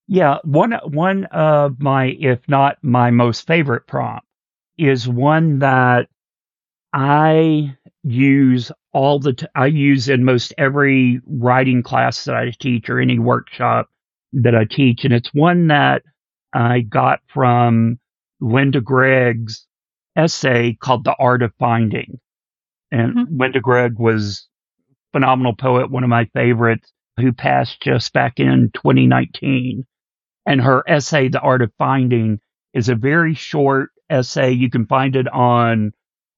Yeah, 0.09 0.38
one 0.42 0.73
one 0.85 1.26
of 1.26 1.78
my 1.83 2.16
if 2.18 2.40
not 2.49 2.78
my 2.80 3.11
most 3.11 3.47
favorite 3.47 3.87
prompt 3.87 4.26
is 4.78 5.06
one 5.06 5.59
that 5.59 6.09
I 6.95 7.76
use 8.04 8.73
all 8.95 9.18
the 9.18 9.35
t- 9.35 9.47
I 9.54 9.66
use 9.66 10.09
in 10.09 10.25
most 10.25 10.54
every 10.56 11.21
writing 11.26 11.83
class 11.83 12.25
that 12.25 12.37
I 12.37 12.52
teach 12.59 12.88
or 12.88 12.99
any 12.99 13.18
workshop 13.18 13.90
that 14.33 14.54
I 14.54 14.64
teach, 14.64 15.04
and 15.04 15.12
it's 15.12 15.35
one 15.35 15.66
that 15.66 16.04
I 16.54 16.80
got 16.80 17.21
from 17.26 17.99
Linda 18.40 18.80
Gregg's 18.80 19.66
essay 20.16 20.78
called 20.80 21.04
"The 21.04 21.16
Art 21.18 21.42
of 21.42 21.52
Finding." 21.59 22.18
And 22.90 23.14
mm-hmm. 23.14 23.37
Linda 23.38 23.61
Gregg 23.61 23.99
was 23.99 24.49
phenomenal 25.16 25.56
poet, 25.56 25.90
one 25.90 26.04
of 26.04 26.11
my 26.11 26.26
favorites, 26.35 26.92
who 27.18 27.32
passed 27.32 27.80
just 27.80 28.12
back 28.12 28.38
in 28.38 28.70
2019. 28.75 29.85
And 30.44 30.61
her 30.61 30.85
essay, 30.87 31.28
"The 31.28 31.40
Art 31.40 31.62
of 31.62 31.73
Finding," 31.78 32.38
is 32.75 32.90
a 32.90 32.94
very 32.94 33.32
short 33.32 33.92
essay. 34.11 34.52
You 34.52 34.68
can 34.68 34.85
find 34.85 35.16
it 35.16 35.26
on 35.28 35.92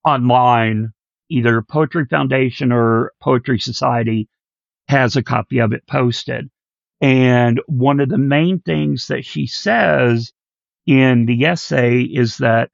online 0.04 0.92
either 1.28 1.61
Poetry 1.61 2.06
Foundation 2.06 2.70
or 2.70 3.11
Poetry 3.20 3.58
Society 3.58 4.28
has 4.87 5.16
a 5.16 5.25
copy 5.25 5.58
of 5.58 5.73
it 5.73 5.85
posted. 5.88 6.49
And 7.00 7.61
one 7.66 7.99
of 7.99 8.08
the 8.08 8.16
main 8.16 8.61
things 8.61 9.08
that 9.08 9.25
she 9.25 9.47
says 9.47 10.32
in 10.87 11.26
the 11.26 11.47
essay 11.47 12.02
is 12.02 12.38
that 12.38 12.70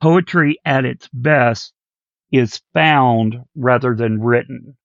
poetry 0.00 0.56
at 0.64 0.86
its 0.86 1.06
best 1.12 1.74
is 2.32 2.62
found 2.72 3.36
rather 3.54 3.94
than 3.94 4.22
written. 4.22 4.76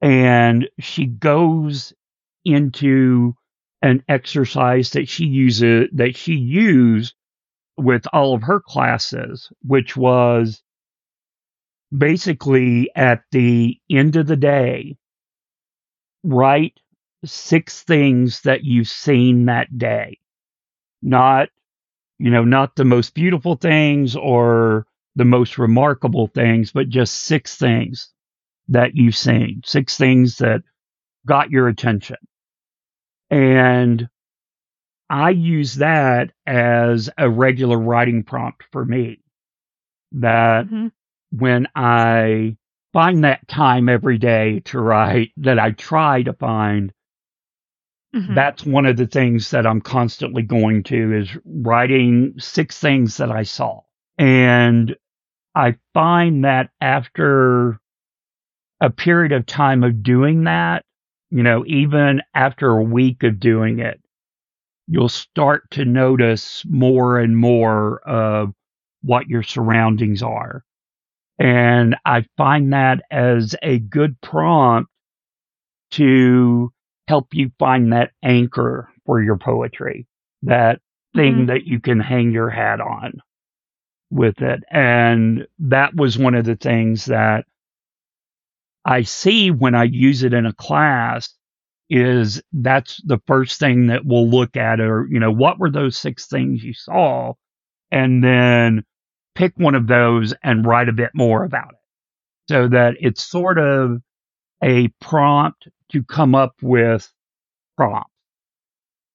And 0.00 0.68
she 0.78 1.06
goes 1.06 1.92
into 2.44 3.34
an 3.82 4.02
exercise 4.08 4.90
that 4.90 5.08
she 5.08 5.26
uses 5.26 5.84
uh, 5.84 5.86
that 5.94 6.16
she 6.16 6.34
used 6.34 7.14
with 7.76 8.06
all 8.12 8.34
of 8.34 8.42
her 8.42 8.60
classes, 8.60 9.50
which 9.62 9.96
was 9.96 10.62
basically 11.96 12.90
at 12.94 13.22
the 13.32 13.78
end 13.90 14.16
of 14.16 14.26
the 14.26 14.36
day, 14.36 14.96
write 16.24 16.78
six 17.24 17.82
things 17.82 18.42
that 18.42 18.64
you've 18.64 18.88
seen 18.88 19.46
that 19.46 19.76
day. 19.78 20.18
Not, 21.02 21.48
you 22.18 22.30
know, 22.30 22.44
not 22.44 22.76
the 22.76 22.84
most 22.84 23.14
beautiful 23.14 23.56
things 23.56 24.16
or 24.16 24.86
the 25.16 25.24
most 25.24 25.58
remarkable 25.58 26.28
things, 26.28 26.72
but 26.72 26.88
just 26.88 27.14
six 27.14 27.56
things 27.56 28.12
that 28.68 28.94
you've 28.94 29.16
seen, 29.16 29.62
six 29.64 29.96
things 29.96 30.36
that 30.36 30.62
got 31.26 31.50
your 31.50 31.68
attention. 31.68 32.16
And 33.30 34.08
I 35.10 35.30
use 35.30 35.76
that 35.76 36.32
as 36.46 37.10
a 37.16 37.28
regular 37.28 37.78
writing 37.78 38.24
prompt 38.24 38.64
for 38.72 38.84
me. 38.84 39.20
That 40.12 40.66
mm-hmm 40.66 40.88
when 41.30 41.68
I 41.74 42.56
find 42.92 43.24
that 43.24 43.46
time 43.48 43.88
every 43.88 44.18
day 44.18 44.60
to 44.66 44.78
write 44.78 45.32
that 45.38 45.58
I 45.58 45.72
try 45.72 46.22
to 46.22 46.32
find, 46.32 46.92
mm-hmm. 48.14 48.34
that's 48.34 48.64
one 48.64 48.86
of 48.86 48.96
the 48.96 49.06
things 49.06 49.50
that 49.50 49.66
I'm 49.66 49.80
constantly 49.80 50.42
going 50.42 50.84
to 50.84 51.16
is 51.16 51.28
writing 51.44 52.34
six 52.38 52.78
things 52.78 53.18
that 53.18 53.30
I 53.30 53.42
saw. 53.42 53.80
And 54.16 54.96
I 55.54 55.76
find 55.94 56.44
that 56.44 56.70
after 56.80 57.78
a 58.80 58.90
period 58.90 59.32
of 59.32 59.46
time 59.46 59.82
of 59.82 60.02
doing 60.02 60.44
that, 60.44 60.84
you 61.30 61.42
know, 61.42 61.64
even 61.66 62.22
after 62.34 62.70
a 62.70 62.82
week 62.82 63.22
of 63.22 63.40
doing 63.40 63.80
it, 63.80 64.00
you'll 64.86 65.08
start 65.08 65.70
to 65.70 65.84
notice 65.84 66.64
more 66.68 67.18
and 67.18 67.36
more 67.36 68.00
of 68.08 68.52
what 69.02 69.28
your 69.28 69.42
surroundings 69.42 70.22
are. 70.22 70.64
And 71.38 71.96
I 72.04 72.24
find 72.36 72.72
that 72.72 73.02
as 73.10 73.54
a 73.62 73.78
good 73.78 74.20
prompt 74.20 74.90
to 75.92 76.72
help 77.06 77.28
you 77.32 77.50
find 77.58 77.92
that 77.92 78.12
anchor 78.22 78.90
for 79.06 79.22
your 79.22 79.36
poetry, 79.36 80.06
that 80.42 80.80
thing 81.14 81.34
mm-hmm. 81.34 81.46
that 81.46 81.64
you 81.64 81.80
can 81.80 82.00
hang 82.00 82.32
your 82.32 82.50
hat 82.50 82.80
on 82.80 83.20
with 84.10 84.40
it. 84.40 84.62
And 84.70 85.46
that 85.58 85.94
was 85.94 86.18
one 86.18 86.34
of 86.34 86.44
the 86.44 86.56
things 86.56 87.06
that 87.06 87.46
I 88.88 89.02
see 89.02 89.50
when 89.50 89.74
I 89.74 89.84
use 89.84 90.22
it 90.22 90.32
in 90.32 90.46
a 90.46 90.52
class 90.54 91.34
is 91.90 92.42
that's 92.54 93.02
the 93.04 93.20
first 93.26 93.60
thing 93.60 93.88
that 93.88 94.06
we'll 94.06 94.28
look 94.28 94.56
at 94.56 94.80
or, 94.80 95.06
you 95.10 95.20
know, 95.20 95.30
what 95.30 95.58
were 95.58 95.70
those 95.70 95.98
six 95.98 96.26
things 96.26 96.64
you 96.64 96.72
saw? 96.72 97.34
And 97.90 98.24
then 98.24 98.84
pick 99.34 99.52
one 99.56 99.74
of 99.74 99.88
those 99.88 100.32
and 100.42 100.64
write 100.64 100.88
a 100.88 100.94
bit 100.94 101.10
more 101.14 101.44
about 101.44 101.72
it 101.72 101.78
so 102.48 102.66
that 102.68 102.94
it's 102.98 103.22
sort 103.22 103.58
of 103.58 104.00
a 104.64 104.88
prompt 105.02 105.68
to 105.92 106.02
come 106.02 106.34
up 106.34 106.54
with 106.62 107.12
prompts. 107.76 108.10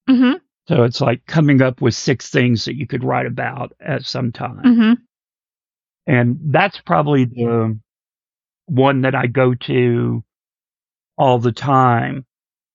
Mm-hmm. 0.08 0.38
So 0.68 0.84
it's 0.84 1.02
like 1.02 1.26
coming 1.26 1.64
up 1.64 1.82
with 1.82 1.96
six 1.96 2.30
things 2.30 2.66
that 2.66 2.76
you 2.76 2.86
could 2.86 3.04
write 3.04 3.26
about 3.26 3.74
at 3.80 4.06
some 4.06 4.32
time. 4.32 4.64
Mm-hmm. 4.64 4.94
And 6.06 6.38
that's 6.52 6.80
probably 6.80 7.26
the 7.26 7.80
one 8.66 9.02
that 9.02 9.16
I 9.16 9.28
go 9.28 9.54
to 9.56 10.24
all 11.18 11.40
the 11.40 11.52
time. 11.52 12.26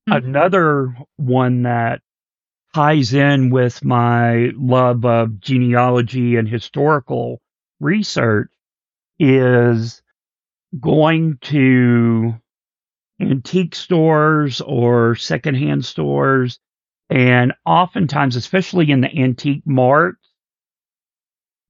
Mm-hmm. 0.09 0.27
Another 0.27 0.97
one 1.17 1.63
that 1.63 2.01
ties 2.75 3.15
in 3.15 3.51
with 3.51 3.85
my 3.85 4.51
love 4.55 5.05
of 5.05 5.41
genealogy 5.41 6.37
and 6.37 6.49
historical 6.49 7.41
research 7.81 8.51
is 9.19 10.03
going 10.79 11.39
to 11.41 12.35
antique 13.21 13.75
stores 13.75 14.61
or 14.61 15.15
secondhand 15.17 15.85
stores. 15.85 16.61
And 17.11 17.55
oftentimes, 17.65 18.37
especially 18.37 18.91
in 18.91 19.01
the 19.01 19.11
antique 19.15 19.63
mart, 19.65 20.17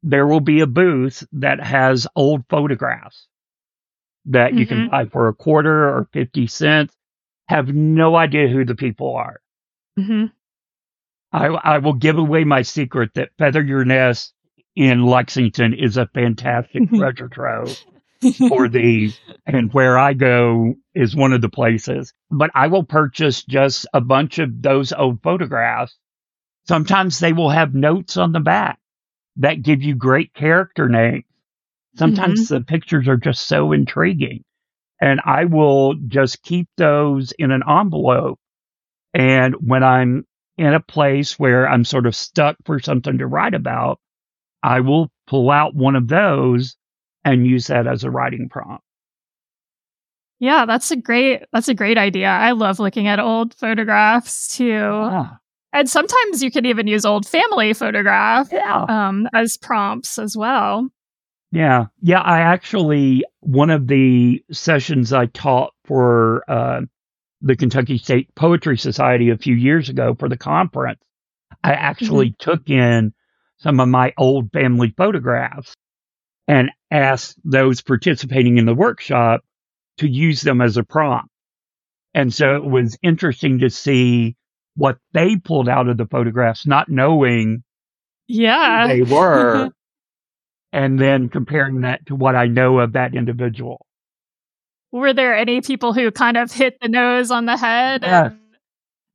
there 0.03 0.27
will 0.27 0.41
be 0.41 0.61
a 0.61 0.67
booth 0.67 1.25
that 1.33 1.61
has 1.61 2.07
old 2.17 2.45
photographs 2.49 3.29
that 4.29 4.55
you 4.55 4.67
can 4.67 4.87
Mhm. 4.87 4.91
buy 4.91 5.05
for 5.07 5.29
a 5.29 5.35
quarter 5.35 5.89
or 5.89 6.09
50 6.13 6.47
cents. 6.47 6.95
Have 7.49 7.69
no 7.75 8.15
idea 8.17 8.49
who 8.49 8.65
the 8.65 8.75
people 8.75 9.15
are. 9.17 9.41
hmm 9.97 10.27
I, 11.33 11.47
I 11.49 11.79
will 11.79 11.93
give 11.95 12.17
away 12.17 12.45
my 12.45 12.63
secret 12.63 13.11
that 13.15 13.31
Feather 13.39 13.63
Your 13.63 13.85
Nest 13.85 14.33
in 14.77 15.05
Lexington 15.05 15.75
is 15.75 15.97
a 15.99 16.07
fantastic 16.07 16.89
treasure 16.89 17.29
trove 17.29 17.77
for 18.49 18.69
these. 18.69 19.21
And 19.47 19.73
where 19.75 19.99
I 19.99 20.15
go 20.15 20.75
is 20.95 21.15
one 21.17 21.33
of 21.33 21.41
the 21.43 21.49
places. 21.51 22.15
But 22.31 22.51
I 22.55 22.69
will 22.69 22.85
purchase 22.85 23.45
just 23.45 23.87
a 23.93 24.01
bunch 24.01 24.39
of 24.39 24.63
those 24.63 24.93
old 24.93 25.23
photographs. 25.23 25.97
Sometimes 26.67 27.19
they 27.19 27.33
will 27.33 27.51
have 27.51 27.75
notes 27.75 28.17
on 28.17 28.33
the 28.33 28.41
back 28.41 28.79
that 29.37 29.63
give 29.63 29.83
you 29.83 29.95
great 29.95 30.33
character 30.35 30.89
names. 30.89 31.25
Sometimes 31.97 32.49
the 32.49 32.61
pictures 32.61 33.09
are 33.09 33.17
just 33.17 33.49
so 33.49 33.73
intriguing. 33.73 34.45
And 35.01 35.21
I 35.25 35.45
will 35.45 35.95
just 36.09 36.43
keep 36.43 36.69
those 36.77 37.33
in 37.39 37.51
an 37.51 37.63
envelope. 37.69 38.39
And 39.15 39.55
when 39.61 39.83
I'm 39.83 40.25
in 40.57 40.75
a 40.75 40.81
place 40.81 41.39
where 41.39 41.69
I'm 41.69 41.85
sort 41.85 42.07
of 42.07 42.17
stuck 42.17 42.57
for 42.65 42.81
something 42.81 43.19
to 43.19 43.27
write 43.27 43.55
about, 43.55 44.01
I 44.63 44.81
will 44.81 45.11
pull 45.27 45.51
out 45.51 45.75
one 45.75 45.95
of 45.95 46.09
those 46.09 46.77
and 47.25 47.47
use 47.47 47.69
that 47.69 47.87
as 47.87 48.05
a 48.05 48.11
writing 48.11 48.49
prompt. 48.49 48.83
Yeah, 50.41 50.67
that's 50.67 50.91
a 50.91 50.97
great 50.97 51.43
that's 51.53 51.69
a 51.69 51.75
great 51.75 51.99
idea. 51.99 52.29
I 52.29 52.53
love 52.53 52.79
looking 52.79 53.09
at 53.09 53.19
old 53.19 53.55
photographs 53.55 54.57
too. 54.57 54.81
Ah, 54.83 55.39
And 55.73 55.89
sometimes 55.89 56.43
you 56.43 56.51
can 56.51 56.65
even 56.65 56.87
use 56.87 57.05
old 57.05 57.27
family 57.27 57.73
photographs 57.73 58.53
yeah. 58.53 58.85
um, 58.89 59.29
as 59.35 59.57
prompts 59.57 60.19
as 60.19 60.37
well. 60.37 60.89
Yeah. 61.51 61.87
Yeah. 62.03 62.21
I 62.21 62.41
actually, 62.41 63.25
one 63.41 63.71
of 63.71 63.87
the 63.87 64.45
sessions 64.53 65.13
I 65.13 65.27
taught 65.27 65.73
for 65.85 66.45
uh, 66.49 66.83
the 67.41 67.57
Kentucky 67.57 67.99
State 67.99 68.35
Poetry 68.35 68.77
Society 68.79 69.31
a 69.31 69.39
few 69.39 69.55
years 69.55 69.89
ago 69.89 70.15
for 70.19 70.29
the 70.29 70.37
conference, 70.37 71.01
I 71.65 71.73
actually 71.73 72.35
took 72.39 72.69
in 72.69 73.15
some 73.59 73.81
of 73.81 73.89
my 73.89 74.13
old 74.19 74.53
family 74.53 74.93
photographs 74.97 75.75
and 76.47 76.71
asked 76.91 77.39
those 77.45 77.81
participating 77.83 78.59
in 78.59 78.67
the 78.67 78.75
workshop 78.75 79.41
to 79.99 80.09
use 80.09 80.43
them 80.43 80.61
as 80.61 80.77
a 80.77 80.85
prompt. 80.85 81.31
And 82.15 82.33
so 82.33 82.57
it 82.57 82.65
was 82.65 82.99
interesting 83.03 83.61
to 83.61 83.71
see 83.71 84.37
what 84.77 84.99
they 85.13 85.37
pulled 85.37 85.69
out 85.69 85.89
of 85.89 85.97
the 85.97 86.07
photographs, 86.07 86.67
not 86.67 86.89
knowing 86.89 87.63
Yeah. 88.29 88.87
they 88.87 89.03
were, 89.15 89.71
and 90.73 90.99
then 90.99 91.29
comparing 91.29 91.83
that 91.83 92.07
to 92.07 92.15
what 92.15 92.37
I 92.37 92.47
know 92.47 92.79
of 92.79 92.93
that 92.93 93.15
individual. 93.15 93.87
Were 94.93 95.13
there 95.13 95.37
any 95.37 95.61
people 95.61 95.93
who 95.93 96.11
kind 96.11 96.37
of 96.37 96.51
hit 96.51 96.79
the 96.81 96.89
nose 96.89 97.31
on 97.31 97.47
the 97.47 97.57
head? 97.57 98.03
Yes. 98.03 98.33
and- 98.33 98.41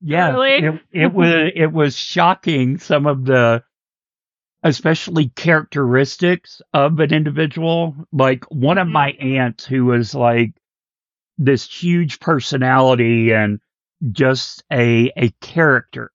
Yes, 0.05 0.33
Really? 0.33 0.65
it, 0.65 0.81
it 0.91 1.13
was 1.13 1.51
it 1.55 1.71
was 1.71 1.95
shocking 1.95 2.77
some 2.77 3.07
of 3.07 3.23
the 3.23 3.63
especially 4.61 5.29
characteristics 5.29 6.61
of 6.73 6.99
an 6.99 7.13
individual. 7.13 7.95
Like 8.11 8.43
one 8.51 8.77
of 8.77 8.87
my 8.87 9.13
mm-hmm. 9.13 9.37
aunts 9.37 9.65
who 9.65 9.85
was 9.85 10.13
like 10.13 10.53
this 11.37 11.65
huge 11.65 12.19
personality 12.19 13.31
and 13.33 13.59
just 14.11 14.63
a 14.71 15.11
a 15.15 15.29
character. 15.41 16.11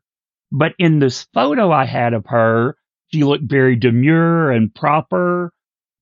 But 0.53 0.75
in 0.79 0.99
this 0.99 1.27
photo 1.35 1.73
I 1.73 1.85
had 1.87 2.13
of 2.13 2.27
her, 2.27 2.77
she 3.09 3.25
looked 3.25 3.45
very 3.45 3.77
demure 3.77 4.51
and 4.51 4.75
proper. 4.75 5.53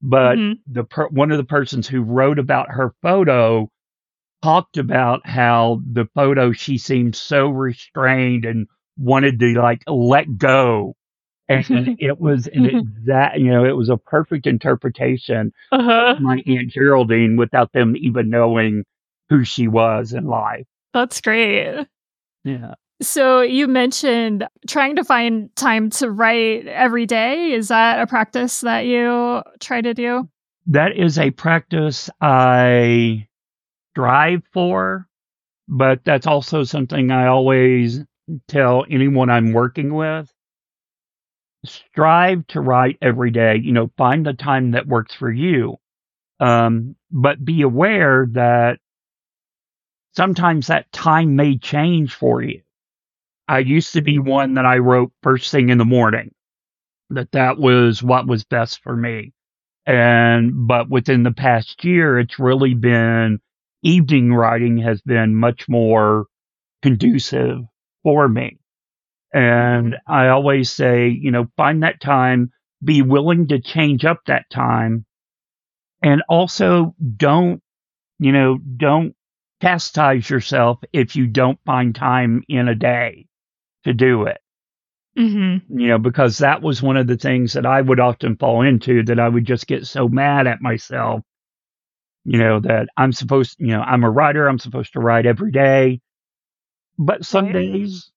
But 0.02 0.36
Mhm. 0.38 0.58
the 0.66 0.84
per- 0.84 1.08
one 1.08 1.30
of 1.32 1.38
the 1.38 1.44
persons 1.44 1.88
who 1.88 2.02
wrote 2.02 2.38
about 2.38 2.70
her 2.70 2.92
photo 3.02 3.70
talked 4.42 4.76
about 4.76 5.26
how 5.26 5.80
the 5.90 6.06
photo 6.14 6.52
she 6.52 6.78
seemed 6.78 7.16
so 7.16 7.48
restrained 7.48 8.44
and 8.44 8.66
wanted 8.98 9.40
to 9.40 9.54
like 9.60 9.82
let 9.88 10.36
go 10.38 10.94
and 11.48 11.64
it 11.98 12.20
was 12.20 12.46
an 12.48 12.66
exact 12.66 13.38
you 13.38 13.50
know 13.50 13.64
it 13.64 13.76
was 13.76 13.88
a 13.88 13.96
perfect 13.96 14.46
interpretation 14.46 15.52
Uh-huh. 15.72 16.14
of 16.16 16.20
my 16.20 16.42
aunt 16.46 16.70
geraldine 16.70 17.36
without 17.36 17.72
them 17.72 17.96
even 17.96 18.28
knowing 18.30 18.84
who 19.30 19.42
she 19.44 19.66
was 19.68 20.12
in 20.12 20.24
life 20.26 20.66
That's 20.92 21.20
great. 21.20 21.86
yeah 22.44 22.74
So 23.02 23.42
you 23.42 23.68
mentioned 23.68 24.46
trying 24.66 24.96
to 24.96 25.04
find 25.04 25.54
time 25.56 25.90
to 25.90 26.10
write 26.10 26.66
every 26.66 27.06
day. 27.06 27.52
Is 27.52 27.68
that 27.68 28.00
a 28.00 28.06
practice 28.06 28.62
that 28.62 28.86
you 28.86 29.42
try 29.60 29.80
to 29.80 29.92
do? 29.92 30.28
that 30.66 30.96
is 30.96 31.18
a 31.18 31.30
practice 31.30 32.10
i 32.20 33.26
strive 33.92 34.42
for 34.52 35.08
but 35.68 36.04
that's 36.04 36.26
also 36.26 36.64
something 36.64 37.10
i 37.10 37.26
always 37.26 38.00
tell 38.48 38.84
anyone 38.90 39.30
i'm 39.30 39.52
working 39.52 39.94
with 39.94 40.32
strive 41.64 42.46
to 42.48 42.60
write 42.60 42.98
every 43.00 43.30
day 43.30 43.56
you 43.56 43.72
know 43.72 43.90
find 43.96 44.26
the 44.26 44.32
time 44.32 44.72
that 44.72 44.86
works 44.86 45.14
for 45.14 45.30
you 45.30 45.76
um, 46.38 46.94
but 47.10 47.42
be 47.42 47.62
aware 47.62 48.26
that 48.32 48.78
sometimes 50.14 50.66
that 50.66 50.90
time 50.92 51.34
may 51.34 51.56
change 51.56 52.14
for 52.14 52.42
you 52.42 52.60
i 53.48 53.58
used 53.58 53.92
to 53.92 54.02
be 54.02 54.18
one 54.18 54.54
that 54.54 54.66
i 54.66 54.78
wrote 54.78 55.12
first 55.22 55.50
thing 55.50 55.68
in 55.70 55.78
the 55.78 55.84
morning 55.84 56.32
that 57.10 57.30
that 57.32 57.58
was 57.58 58.02
what 58.02 58.26
was 58.26 58.44
best 58.44 58.82
for 58.82 58.96
me 58.96 59.32
and 59.86 60.66
but 60.66 60.90
within 60.90 61.22
the 61.22 61.32
past 61.32 61.84
year 61.84 62.18
it's 62.18 62.38
really 62.38 62.74
been 62.74 63.38
evening 63.82 64.32
writing 64.34 64.78
has 64.78 65.00
been 65.02 65.34
much 65.34 65.68
more 65.68 66.26
conducive 66.82 67.60
for 68.02 68.28
me 68.28 68.58
and 69.32 69.96
I 70.06 70.28
always 70.28 70.70
say, 70.70 71.08
you 71.08 71.30
know, 71.30 71.46
find 71.56 71.82
that 71.82 72.00
time, 72.00 72.50
be 72.82 73.02
willing 73.02 73.48
to 73.48 73.60
change 73.60 74.04
up 74.04 74.20
that 74.26 74.46
time. 74.50 75.04
And 76.02 76.22
also 76.28 76.94
don't, 77.16 77.62
you 78.18 78.32
know, 78.32 78.58
don't 78.58 79.14
chastise 79.62 80.30
yourself 80.30 80.78
if 80.92 81.16
you 81.16 81.26
don't 81.26 81.58
find 81.66 81.94
time 81.94 82.44
in 82.48 82.68
a 82.68 82.74
day 82.74 83.26
to 83.86 83.94
do 83.94 84.24
it. 84.24 84.38
Mm-hmm. 85.18 85.80
You 85.80 85.88
know, 85.88 85.98
because 85.98 86.38
that 86.38 86.60
was 86.60 86.82
one 86.82 86.98
of 86.98 87.06
the 87.06 87.16
things 87.16 87.54
that 87.54 87.64
I 87.64 87.80
would 87.80 88.00
often 88.00 88.36
fall 88.36 88.62
into 88.62 89.02
that 89.04 89.18
I 89.18 89.28
would 89.28 89.46
just 89.46 89.66
get 89.66 89.86
so 89.86 90.08
mad 90.08 90.46
at 90.46 90.60
myself. 90.60 91.22
You 92.24 92.38
know, 92.38 92.60
that 92.60 92.88
I'm 92.96 93.12
supposed, 93.12 93.56
you 93.58 93.68
know, 93.68 93.80
I'm 93.80 94.04
a 94.04 94.10
writer, 94.10 94.48
I'm 94.48 94.58
supposed 94.58 94.92
to 94.92 95.00
write 95.00 95.26
every 95.26 95.52
day. 95.52 96.00
But 96.98 97.24
some 97.24 97.52
days 97.52 98.10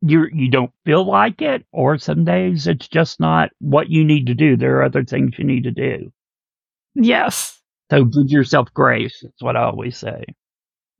you 0.00 0.26
you 0.32 0.50
don't 0.50 0.72
feel 0.84 1.04
like 1.04 1.42
it, 1.42 1.64
or 1.70 1.98
some 1.98 2.24
days 2.24 2.66
it's 2.66 2.88
just 2.88 3.20
not 3.20 3.50
what 3.60 3.90
you 3.90 4.04
need 4.04 4.26
to 4.26 4.34
do. 4.34 4.56
There 4.56 4.78
are 4.78 4.84
other 4.84 5.04
things 5.04 5.34
you 5.38 5.44
need 5.44 5.64
to 5.64 5.70
do. 5.70 6.12
Yes. 6.94 7.60
So 7.90 8.04
give 8.04 8.30
yourself 8.30 8.72
grace. 8.72 9.20
That's 9.22 9.42
what 9.42 9.56
I 9.56 9.64
always 9.64 9.96
say. 9.96 10.24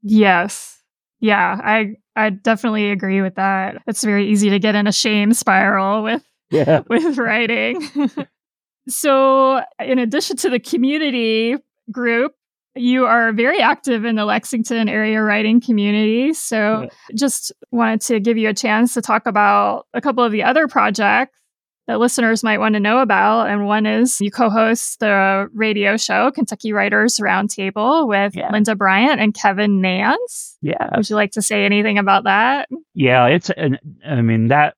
Yes. 0.02 0.75
Yeah, 1.20 1.60
I 1.62 1.94
I 2.14 2.30
definitely 2.30 2.90
agree 2.90 3.22
with 3.22 3.34
that. 3.36 3.82
It's 3.86 4.04
very 4.04 4.28
easy 4.28 4.50
to 4.50 4.58
get 4.58 4.74
in 4.74 4.86
a 4.86 4.92
shame 4.92 5.32
spiral 5.32 6.02
with 6.02 6.22
Yeah. 6.50 6.80
with 6.88 7.18
writing. 7.18 7.80
so, 8.88 9.62
in 9.80 9.98
addition 9.98 10.36
to 10.38 10.50
the 10.50 10.58
Q-munity 10.58 11.58
group, 11.90 12.32
you 12.74 13.06
are 13.06 13.32
very 13.32 13.60
active 13.60 14.04
in 14.04 14.16
the 14.16 14.24
Lexington 14.24 14.88
area 14.88 15.22
writing 15.22 15.60
community. 15.60 16.32
So, 16.34 16.82
Yeah. 16.82 16.88
just 17.16 17.52
wanted 17.70 18.00
to 18.02 18.20
give 18.20 18.36
you 18.36 18.48
a 18.48 18.54
chance 18.54 18.94
to 18.94 19.02
talk 19.02 19.26
about 19.26 19.86
a 19.94 20.00
couple 20.00 20.22
of 20.24 20.32
the 20.32 20.42
other 20.42 20.68
projects 20.68 21.38
that 21.86 22.00
listeners 22.00 22.42
might 22.42 22.58
want 22.58 22.74
to 22.74 22.80
know 22.80 22.98
about. 22.98 23.48
And 23.48 23.66
one 23.66 23.86
is 23.86 24.20
you 24.20 24.30
co 24.30 24.50
host 24.50 25.00
the 25.00 25.48
radio 25.54 25.96
show, 25.96 26.30
Kentucky 26.32 26.72
Writers 26.72 27.18
Roundtable, 27.18 28.08
with 28.08 28.34
Yeah. 28.34 28.50
Linda 28.50 28.74
Bryant 28.74 29.20
and 29.20 29.32
Kevin 29.34 29.80
Nance. 29.80 30.58
Yeah. 30.62 30.88
Would 30.96 31.08
you 31.08 31.16
like 31.16 31.32
to 31.32 31.42
say 31.42 31.64
anything 31.64 31.98
about 31.98 32.24
that? 32.24 32.68
Yeah. 32.94 33.26
It's, 33.26 33.50
an, 33.50 33.78
I 34.04 34.20
mean, 34.22 34.48
that 34.48 34.74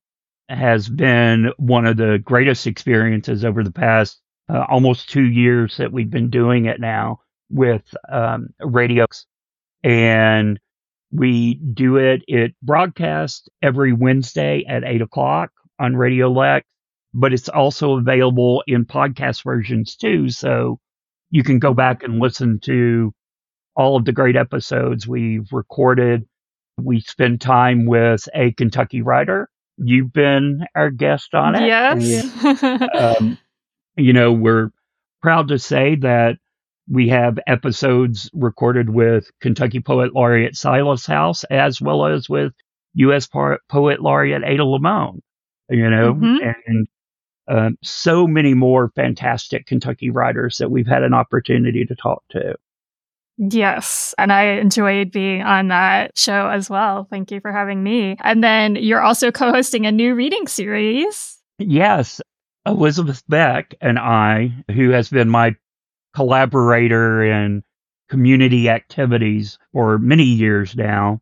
has 0.49 0.88
been 0.88 1.53
one 1.59 1.87
of 1.87 1.97
the 1.97 2.18
greatest 2.18 2.66
experiences 2.66 3.44
over 3.44 3.62
the 3.62 3.73
past 3.73 4.21
uh, 4.49 4.64
almost 4.68 5.11
two 5.11 5.25
years 5.25 5.77
that 5.77 5.92
we've 5.92 6.11
been 6.11 6.31
doing 6.31 6.66
it 6.66 6.81
now 6.81 7.21
with 7.51 7.83
um, 8.11 8.49
radio. 8.61 9.07
And 9.85 10.59
we 11.12 11.55
do 11.55 11.97
it, 11.97 12.23
it 12.27 12.55
broadcasts 12.62 13.49
every 13.62 13.92
Wednesday 13.92 14.64
at 14.68 14.85
eight 14.85 15.01
o'clock 15.03 15.51
on 15.79 15.97
Radio 15.97 16.31
Lex, 16.31 16.66
but 17.14 17.33
it's 17.33 17.49
also 17.49 17.97
available 17.99 18.62
in 18.66 18.85
podcast 18.85 19.42
versions 19.44 19.97
too. 19.97 20.29
So 20.29 20.79
you 21.31 21.42
can 21.42 21.59
go 21.59 21.75
back 21.75 22.03
and 22.03 22.18
listen 22.18 22.61
to 22.64 23.12
all 23.77 23.97
of 23.97 24.05
the 24.05 24.12
great 24.12 24.37
episodes 24.37 25.07
we've 25.07 25.49
recorded. 25.53 26.27
We 26.81 27.01
spend 27.01 27.40
time 27.40 27.87
with 27.87 28.29
a 28.35 28.53
Kentucky 28.53 29.03
writer. 29.03 29.49
You've 29.79 30.12
been 30.12 30.64
our 30.75 30.90
guest 30.90 31.35
on 31.35 31.55
it. 31.55 31.66
Yes. 31.66 32.44
um, 33.21 33.38
you 33.97 34.12
know, 34.12 34.33
we're 34.33 34.71
proud 35.23 35.49
to 35.49 35.59
say 35.59 35.97
that 35.97 36.37
we 36.90 37.09
have 37.09 37.38
episodes 37.47 38.31
recorded 38.33 38.90
with 38.90 39.31
Kentucky 39.40 39.81
Poet 39.81 40.14
Laureate 40.14 40.57
Silas 40.57 41.05
House 41.07 41.44
as 41.44 41.81
well 41.81 42.07
as 42.07 42.29
with 42.29 42.53
U.S. 42.94 43.27
Poet 43.29 44.01
Laureate 44.01 44.42
Ada 44.44 44.64
Limon, 44.64 45.23
you 45.68 45.90
know, 45.90 46.14
Mhm. 46.14 46.55
and 46.66 46.87
um, 47.48 47.78
so 47.82 48.26
many 48.26 48.54
more 48.54 48.92
fantastic 48.94 49.66
Kentucky 49.66 50.11
writers 50.11 50.58
that 50.58 50.70
we've 50.70 50.87
had 50.87 51.02
an 51.02 51.14
opportunity 51.14 51.84
to 51.84 51.94
talk 51.96 52.22
to. 52.30 52.54
Yes. 53.38 54.14
And 54.18 54.32
I 54.32 54.44
enjoyed 54.44 55.12
being 55.12 55.42
on 55.42 55.68
that 55.68 56.18
show 56.18 56.48
as 56.48 56.68
well. 56.68 57.06
Thank 57.08 57.30
you 57.30 57.40
for 57.40 57.52
having 57.52 57.82
me. 57.82 58.16
And 58.20 58.42
then 58.42 58.76
you're 58.76 59.00
also 59.00 59.30
co 59.30 59.52
hosting 59.52 59.87
a 59.87 59.92
new 59.92 60.14
reading 60.14 60.46
series. 60.48 61.38
Yes, 61.58 62.20
Elizabeth 62.66 63.22
Beck 63.28 63.74
and 63.80 63.98
I, 63.98 64.52
who 64.72 64.90
has 64.90 65.08
been 65.08 65.28
my 65.28 65.56
collaborator 66.14 67.22
in 67.22 67.62
community 68.08 68.68
activities 68.68 69.58
for 69.72 69.98
many 69.98 70.24
years 70.24 70.74
now, 70.74 71.20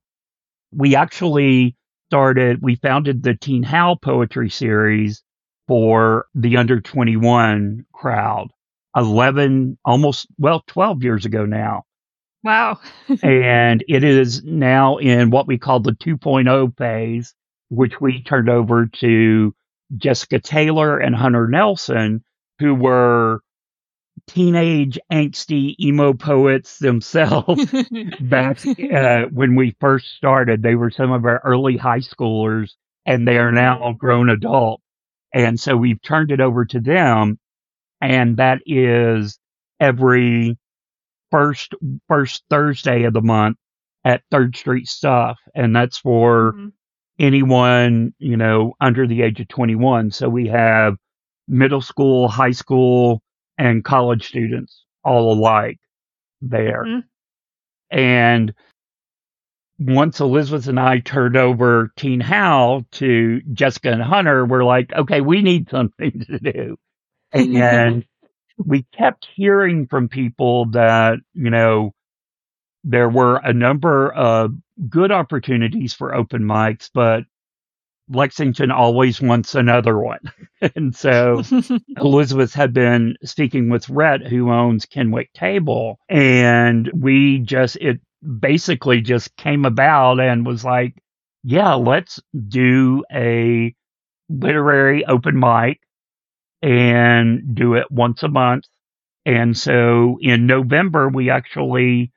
we 0.72 0.96
actually 0.96 1.76
started, 2.08 2.62
we 2.62 2.76
founded 2.76 3.22
the 3.22 3.34
Teen 3.34 3.62
Howl 3.62 3.96
Poetry 3.96 4.48
Series 4.48 5.22
for 5.66 6.26
the 6.34 6.56
under 6.56 6.80
21 6.80 7.86
crowd 7.92 8.48
11, 8.96 9.78
almost, 9.84 10.26
well, 10.38 10.64
12 10.66 11.02
years 11.02 11.24
ago 11.26 11.44
now. 11.44 11.84
Wow. 12.42 12.80
and 13.22 13.84
it 13.88 14.04
is 14.04 14.42
now 14.44 14.96
in 14.96 15.30
what 15.30 15.46
we 15.46 15.58
call 15.58 15.80
the 15.80 15.92
2.0 15.92 16.76
phase, 16.78 17.34
which 17.68 18.00
we 18.00 18.22
turned 18.22 18.48
over 18.48 18.86
to 18.86 19.54
Jessica 19.96 20.40
Taylor 20.40 20.98
and 20.98 21.14
Hunter 21.14 21.46
Nelson, 21.48 22.24
who 22.58 22.74
were 22.74 23.40
teenage 24.26 24.98
angsty 25.12 25.78
emo 25.78 26.12
poets 26.12 26.78
themselves 26.78 27.70
back 28.20 28.58
uh, 28.66 29.24
when 29.32 29.54
we 29.56 29.76
first 29.80 30.16
started. 30.16 30.62
They 30.62 30.74
were 30.74 30.90
some 30.90 31.12
of 31.12 31.24
our 31.24 31.40
early 31.44 31.76
high 31.76 32.00
schoolers, 32.00 32.70
and 33.04 33.28
they 33.28 33.38
are 33.38 33.52
now 33.52 33.92
grown 33.98 34.30
adults. 34.30 34.82
And 35.34 35.58
so 35.60 35.76
we've 35.76 36.00
turned 36.02 36.30
it 36.30 36.40
over 36.40 36.64
to 36.66 36.80
them, 36.80 37.38
and 38.00 38.36
that 38.38 38.60
is 38.66 39.38
every 39.80 40.58
first 41.30 41.74
first 42.08 42.44
Thursday 42.50 43.04
of 43.04 43.12
the 43.14 43.22
month 43.22 43.56
at 44.04 44.22
Third 44.30 44.56
Street 44.56 44.88
Stuff, 44.88 45.38
and 45.54 45.74
that's 45.74 45.98
for 45.98 46.54
Mhm. 46.54 46.72
anyone 47.18 48.14
you 48.18 48.36
know 48.36 48.74
under 48.80 49.06
the 49.06 49.22
age 49.22 49.40
of 49.40 49.48
21. 49.48 50.10
So 50.10 50.28
we 50.28 50.48
have 50.48 50.96
middle 51.48 51.80
school, 51.82 52.28
high 52.28 52.52
school, 52.52 53.22
and 53.58 53.84
college 53.84 54.26
students 54.28 54.84
all 55.04 55.32
alike 55.32 55.78
there. 56.42 56.84
Mhm. 56.84 57.04
And 57.90 58.54
once 59.78 60.20
Elizabeth 60.20 60.68
and 60.68 60.80
I 60.80 61.00
turned 61.00 61.36
over 61.36 61.92
Teen 61.96 62.20
Howl 62.20 62.84
to 62.92 63.40
Jessica 63.52 63.92
and 63.92 64.02
Hunter, 64.02 64.44
we're 64.46 64.64
like, 64.64 64.92
okay, 64.92 65.20
we 65.20 65.42
need 65.42 65.68
something 65.70 66.24
to 66.30 66.38
do. 66.38 66.76
And 67.32 68.04
we 68.58 68.86
kept 68.96 69.28
hearing 69.34 69.86
from 69.86 70.08
people 70.08 70.66
that, 70.70 71.18
you 71.34 71.50
know, 71.50 71.92
there 72.84 73.08
were 73.08 73.36
a 73.36 73.52
number 73.52 74.12
of 74.12 74.52
good 74.88 75.10
opportunities 75.10 75.92
for 75.92 76.14
open 76.14 76.42
mics, 76.42 76.88
but 76.92 77.24
Lexington 78.08 78.70
always 78.70 79.20
wants 79.20 79.56
another 79.56 79.98
one. 79.98 80.20
and 80.76 80.94
so 80.94 81.42
Elizabeth 81.96 82.54
had 82.54 82.72
been 82.72 83.16
speaking 83.24 83.68
with 83.68 83.88
Rhett, 83.88 84.26
who 84.26 84.52
owns 84.52 84.86
Kenwick 84.86 85.32
Table, 85.32 85.98
and 86.08 86.88
we 86.94 87.40
just, 87.40 87.76
it 87.76 88.00
basically 88.40 89.00
just 89.00 89.36
came 89.36 89.64
about 89.64 90.20
and 90.20 90.46
was 90.46 90.64
like, 90.64 90.94
yeah, 91.42 91.74
let's 91.74 92.20
do 92.48 93.04
a 93.12 93.74
literary 94.28 95.04
open 95.04 95.38
mic 95.38 95.80
and 96.62 97.54
do 97.54 97.74
it 97.74 97.90
once 97.90 98.22
a 98.22 98.28
month. 98.28 98.64
And 99.24 99.56
so 99.56 100.18
in 100.20 100.46
November, 100.46 101.08
we 101.08 101.30
actually 101.30 102.12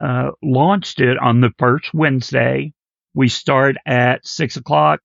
uh, 0.00 0.32
launched 0.42 1.00
it 1.00 1.18
on 1.18 1.40
the 1.40 1.52
first 1.58 1.92
Wednesday. 1.94 2.72
We 3.14 3.28
start 3.28 3.76
at 3.86 4.26
six 4.26 4.56
o'clock 4.56 5.00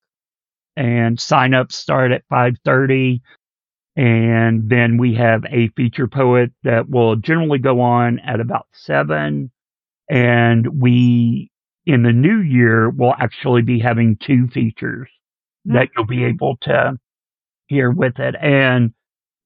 and 0.75 1.19
sign 1.19 1.53
ups 1.53 1.75
start 1.75 2.11
at 2.11 2.27
5.30 2.31 3.21
and 3.95 4.69
then 4.69 4.97
we 4.97 5.15
have 5.15 5.45
a 5.49 5.67
feature 5.69 6.07
poet 6.07 6.51
that 6.63 6.89
will 6.89 7.15
generally 7.17 7.59
go 7.59 7.81
on 7.81 8.19
at 8.19 8.39
about 8.39 8.67
7 8.73 9.51
and 10.09 10.81
we 10.81 11.51
in 11.85 12.03
the 12.03 12.11
new 12.11 12.39
year 12.39 12.89
will 12.89 13.13
actually 13.17 13.61
be 13.61 13.79
having 13.79 14.17
two 14.17 14.47
features 14.47 15.09
hmm. 15.65 15.73
that 15.73 15.89
you'll 15.95 16.05
be 16.05 16.23
able 16.23 16.57
to 16.61 16.97
hear 17.67 17.91
with 17.91 18.19
it. 18.19 18.35
And 18.39 18.93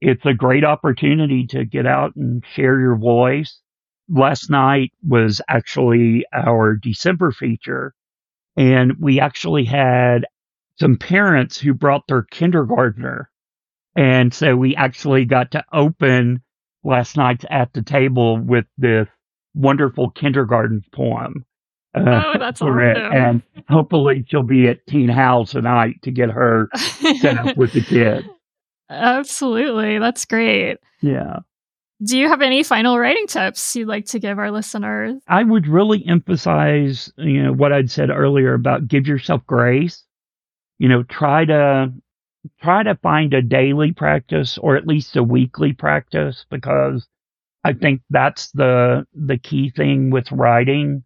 it's 0.02 0.26
a 0.26 0.34
great 0.34 0.64
opportunity 0.64 1.48
to 1.48 1.66
get 1.66 1.86
out 1.86 2.16
and 2.16 2.44
share 2.54 2.80
your 2.80 2.98
voice. 2.98 3.60
Last 4.10 4.50
night 4.50 4.92
was 5.08 5.42
actually 5.50 6.26
our 6.34 6.76
december 6.76 7.32
feature 7.32 7.94
and 8.58 8.94
we 9.00 9.20
actually 9.20 9.66
had 9.66 10.26
some 10.80 10.98
parents 10.98 11.60
who 11.60 11.74
brought 11.74 12.08
their 12.08 12.24
kindergartner. 12.24 13.30
And 13.96 14.34
so 14.34 14.56
we 14.56 14.76
actually 14.76 15.26
got 15.26 15.52
to 15.52 15.64
open 15.74 16.42
last 16.84 17.18
night's 17.18 17.46
at 17.50 17.74
the 17.74 17.82
table 17.82 18.38
with 18.38 18.66
this 18.78 19.08
wonderful 19.56 20.12
kindergarten 20.12 20.84
poem. 20.94 21.46
uh, 21.96 22.02
Oh, 22.36 22.40
that's 22.40 22.60
for 22.60 22.82
it. 22.82 22.98
awesome. 22.98 23.14
And 23.18 23.42
hopefully 23.70 24.26
she'll 24.28 24.44
be 24.44 24.68
at 24.68 24.86
Teen 24.88 25.10
Howl 25.10 25.46
tonight 25.46 26.02
to 26.04 26.12
get 26.12 26.30
her 26.30 26.70
set 26.76 27.38
up 27.38 27.58
with 27.58 27.74
the 27.74 27.82
kids. 27.82 28.28
Absolutely. 28.90 30.00
That's 30.00 30.26
great. 30.26 30.78
Yeah. 31.02 31.38
Do 32.04 32.18
you 32.18 32.28
have 32.28 32.42
any 32.42 32.62
final 32.64 33.00
writing 33.00 33.26
tips 33.28 33.76
you'd 33.76 33.88
like 33.88 34.06
to 34.08 34.20
give 34.20 34.38
our 34.38 34.52
listeners? 34.52 35.22
I 35.28 35.44
would 35.44 35.66
really 35.68 36.06
emphasize, 36.06 37.12
you 37.18 37.42
know, 37.44 37.54
what 37.54 37.72
I'd 37.72 37.90
said 37.90 38.10
earlier 38.10 38.54
about 38.54 38.88
give 38.88 39.08
yourself 39.08 39.46
grace. 39.48 40.04
You 40.78 40.90
know, 40.90 41.04
try 41.04 41.46
to 41.46 41.94
try 42.62 42.84
to 42.84 42.96
find 42.96 43.34
a 43.34 43.42
daily 43.42 43.94
practice 43.94 44.58
or 44.58 44.76
at 44.76 44.86
least 44.86 45.16
a 45.16 45.24
weekly 45.24 45.72
practice 45.74 46.46
because 46.52 47.08
I 47.66 47.74
think 47.74 48.04
that's 48.12 48.52
the 48.54 49.08
the 49.14 49.40
key 49.40 49.72
thing 49.72 50.12
with 50.12 50.32
writing 50.32 51.04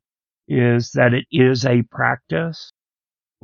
is 0.49 0.91
that 0.93 1.15
it 1.15 1.25
is 1.31 1.65
a 1.65 1.83
practice 1.83 2.71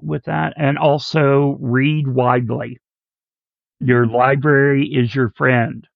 with 0.02 0.26
that 0.26 0.54
and 0.58 0.78
also 0.78 1.58
read 1.62 2.08
widely. 2.08 2.80
Your 3.80 4.08
library 4.08 4.88
is 4.88 5.14
your 5.16 5.32
friend. 5.38 5.88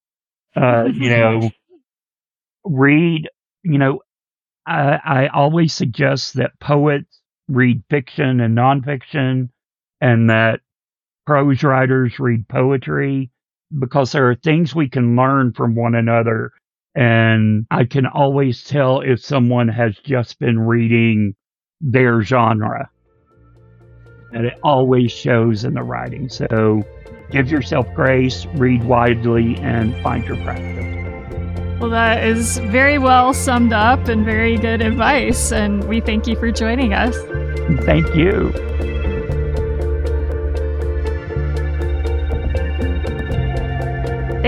Uh, 0.55 0.89
you 0.93 1.09
know, 1.09 1.51
read, 2.65 3.29
you 3.63 3.77
know, 3.79 4.01
I, 4.67 4.99
I 5.03 5.27
always 5.29 5.73
suggest 5.73 6.35
that 6.35 6.59
poets 6.59 7.21
read 7.49 7.83
fiction 7.89 8.41
and 8.41 8.57
nonfiction 8.57 9.49
and 10.01 10.29
that 10.29 10.61
prose 11.25 11.63
writers 11.63 12.19
read 12.19 12.47
poetry 12.49 13.31
because 13.79 14.13
there 14.13 14.29
are 14.29 14.35
things 14.35 14.75
we 14.75 14.89
can 14.89 15.15
learn 15.15 15.53
from 15.53 15.75
one 15.75 15.95
another. 15.95 16.51
And 16.99 17.65
I 17.71 17.85
can 17.85 18.05
always 18.05 18.65
tell 18.65 18.99
if 18.99 19.23
someone 19.23 19.69
has 19.69 19.97
just 20.03 20.37
been 20.37 20.59
reading 20.59 21.33
their 21.79 22.21
genre. 22.21 22.89
And 24.33 24.45
it 24.45 24.59
always 24.63 25.09
shows 25.09 25.63
in 25.63 25.75
the 25.75 25.81
writing. 25.81 26.27
So 26.27 26.83
give 27.31 27.49
yourself 27.49 27.87
grace, 27.95 28.45
read 28.55 28.83
widely, 28.83 29.55
and 29.59 29.95
find 30.03 30.25
your 30.25 30.35
practice. 30.43 31.79
Well, 31.79 31.89
that 31.91 32.21
is 32.27 32.57
very 32.57 32.97
well 32.97 33.33
summed 33.33 33.71
up 33.71 34.09
and 34.09 34.25
very 34.25 34.57
good 34.57 34.81
advice. 34.81 35.53
And 35.53 35.85
we 35.85 36.01
thank 36.01 36.27
you 36.27 36.35
for 36.35 36.51
joining 36.51 36.93
us. 36.93 37.15
Thank 37.85 38.13
you. 38.13 38.51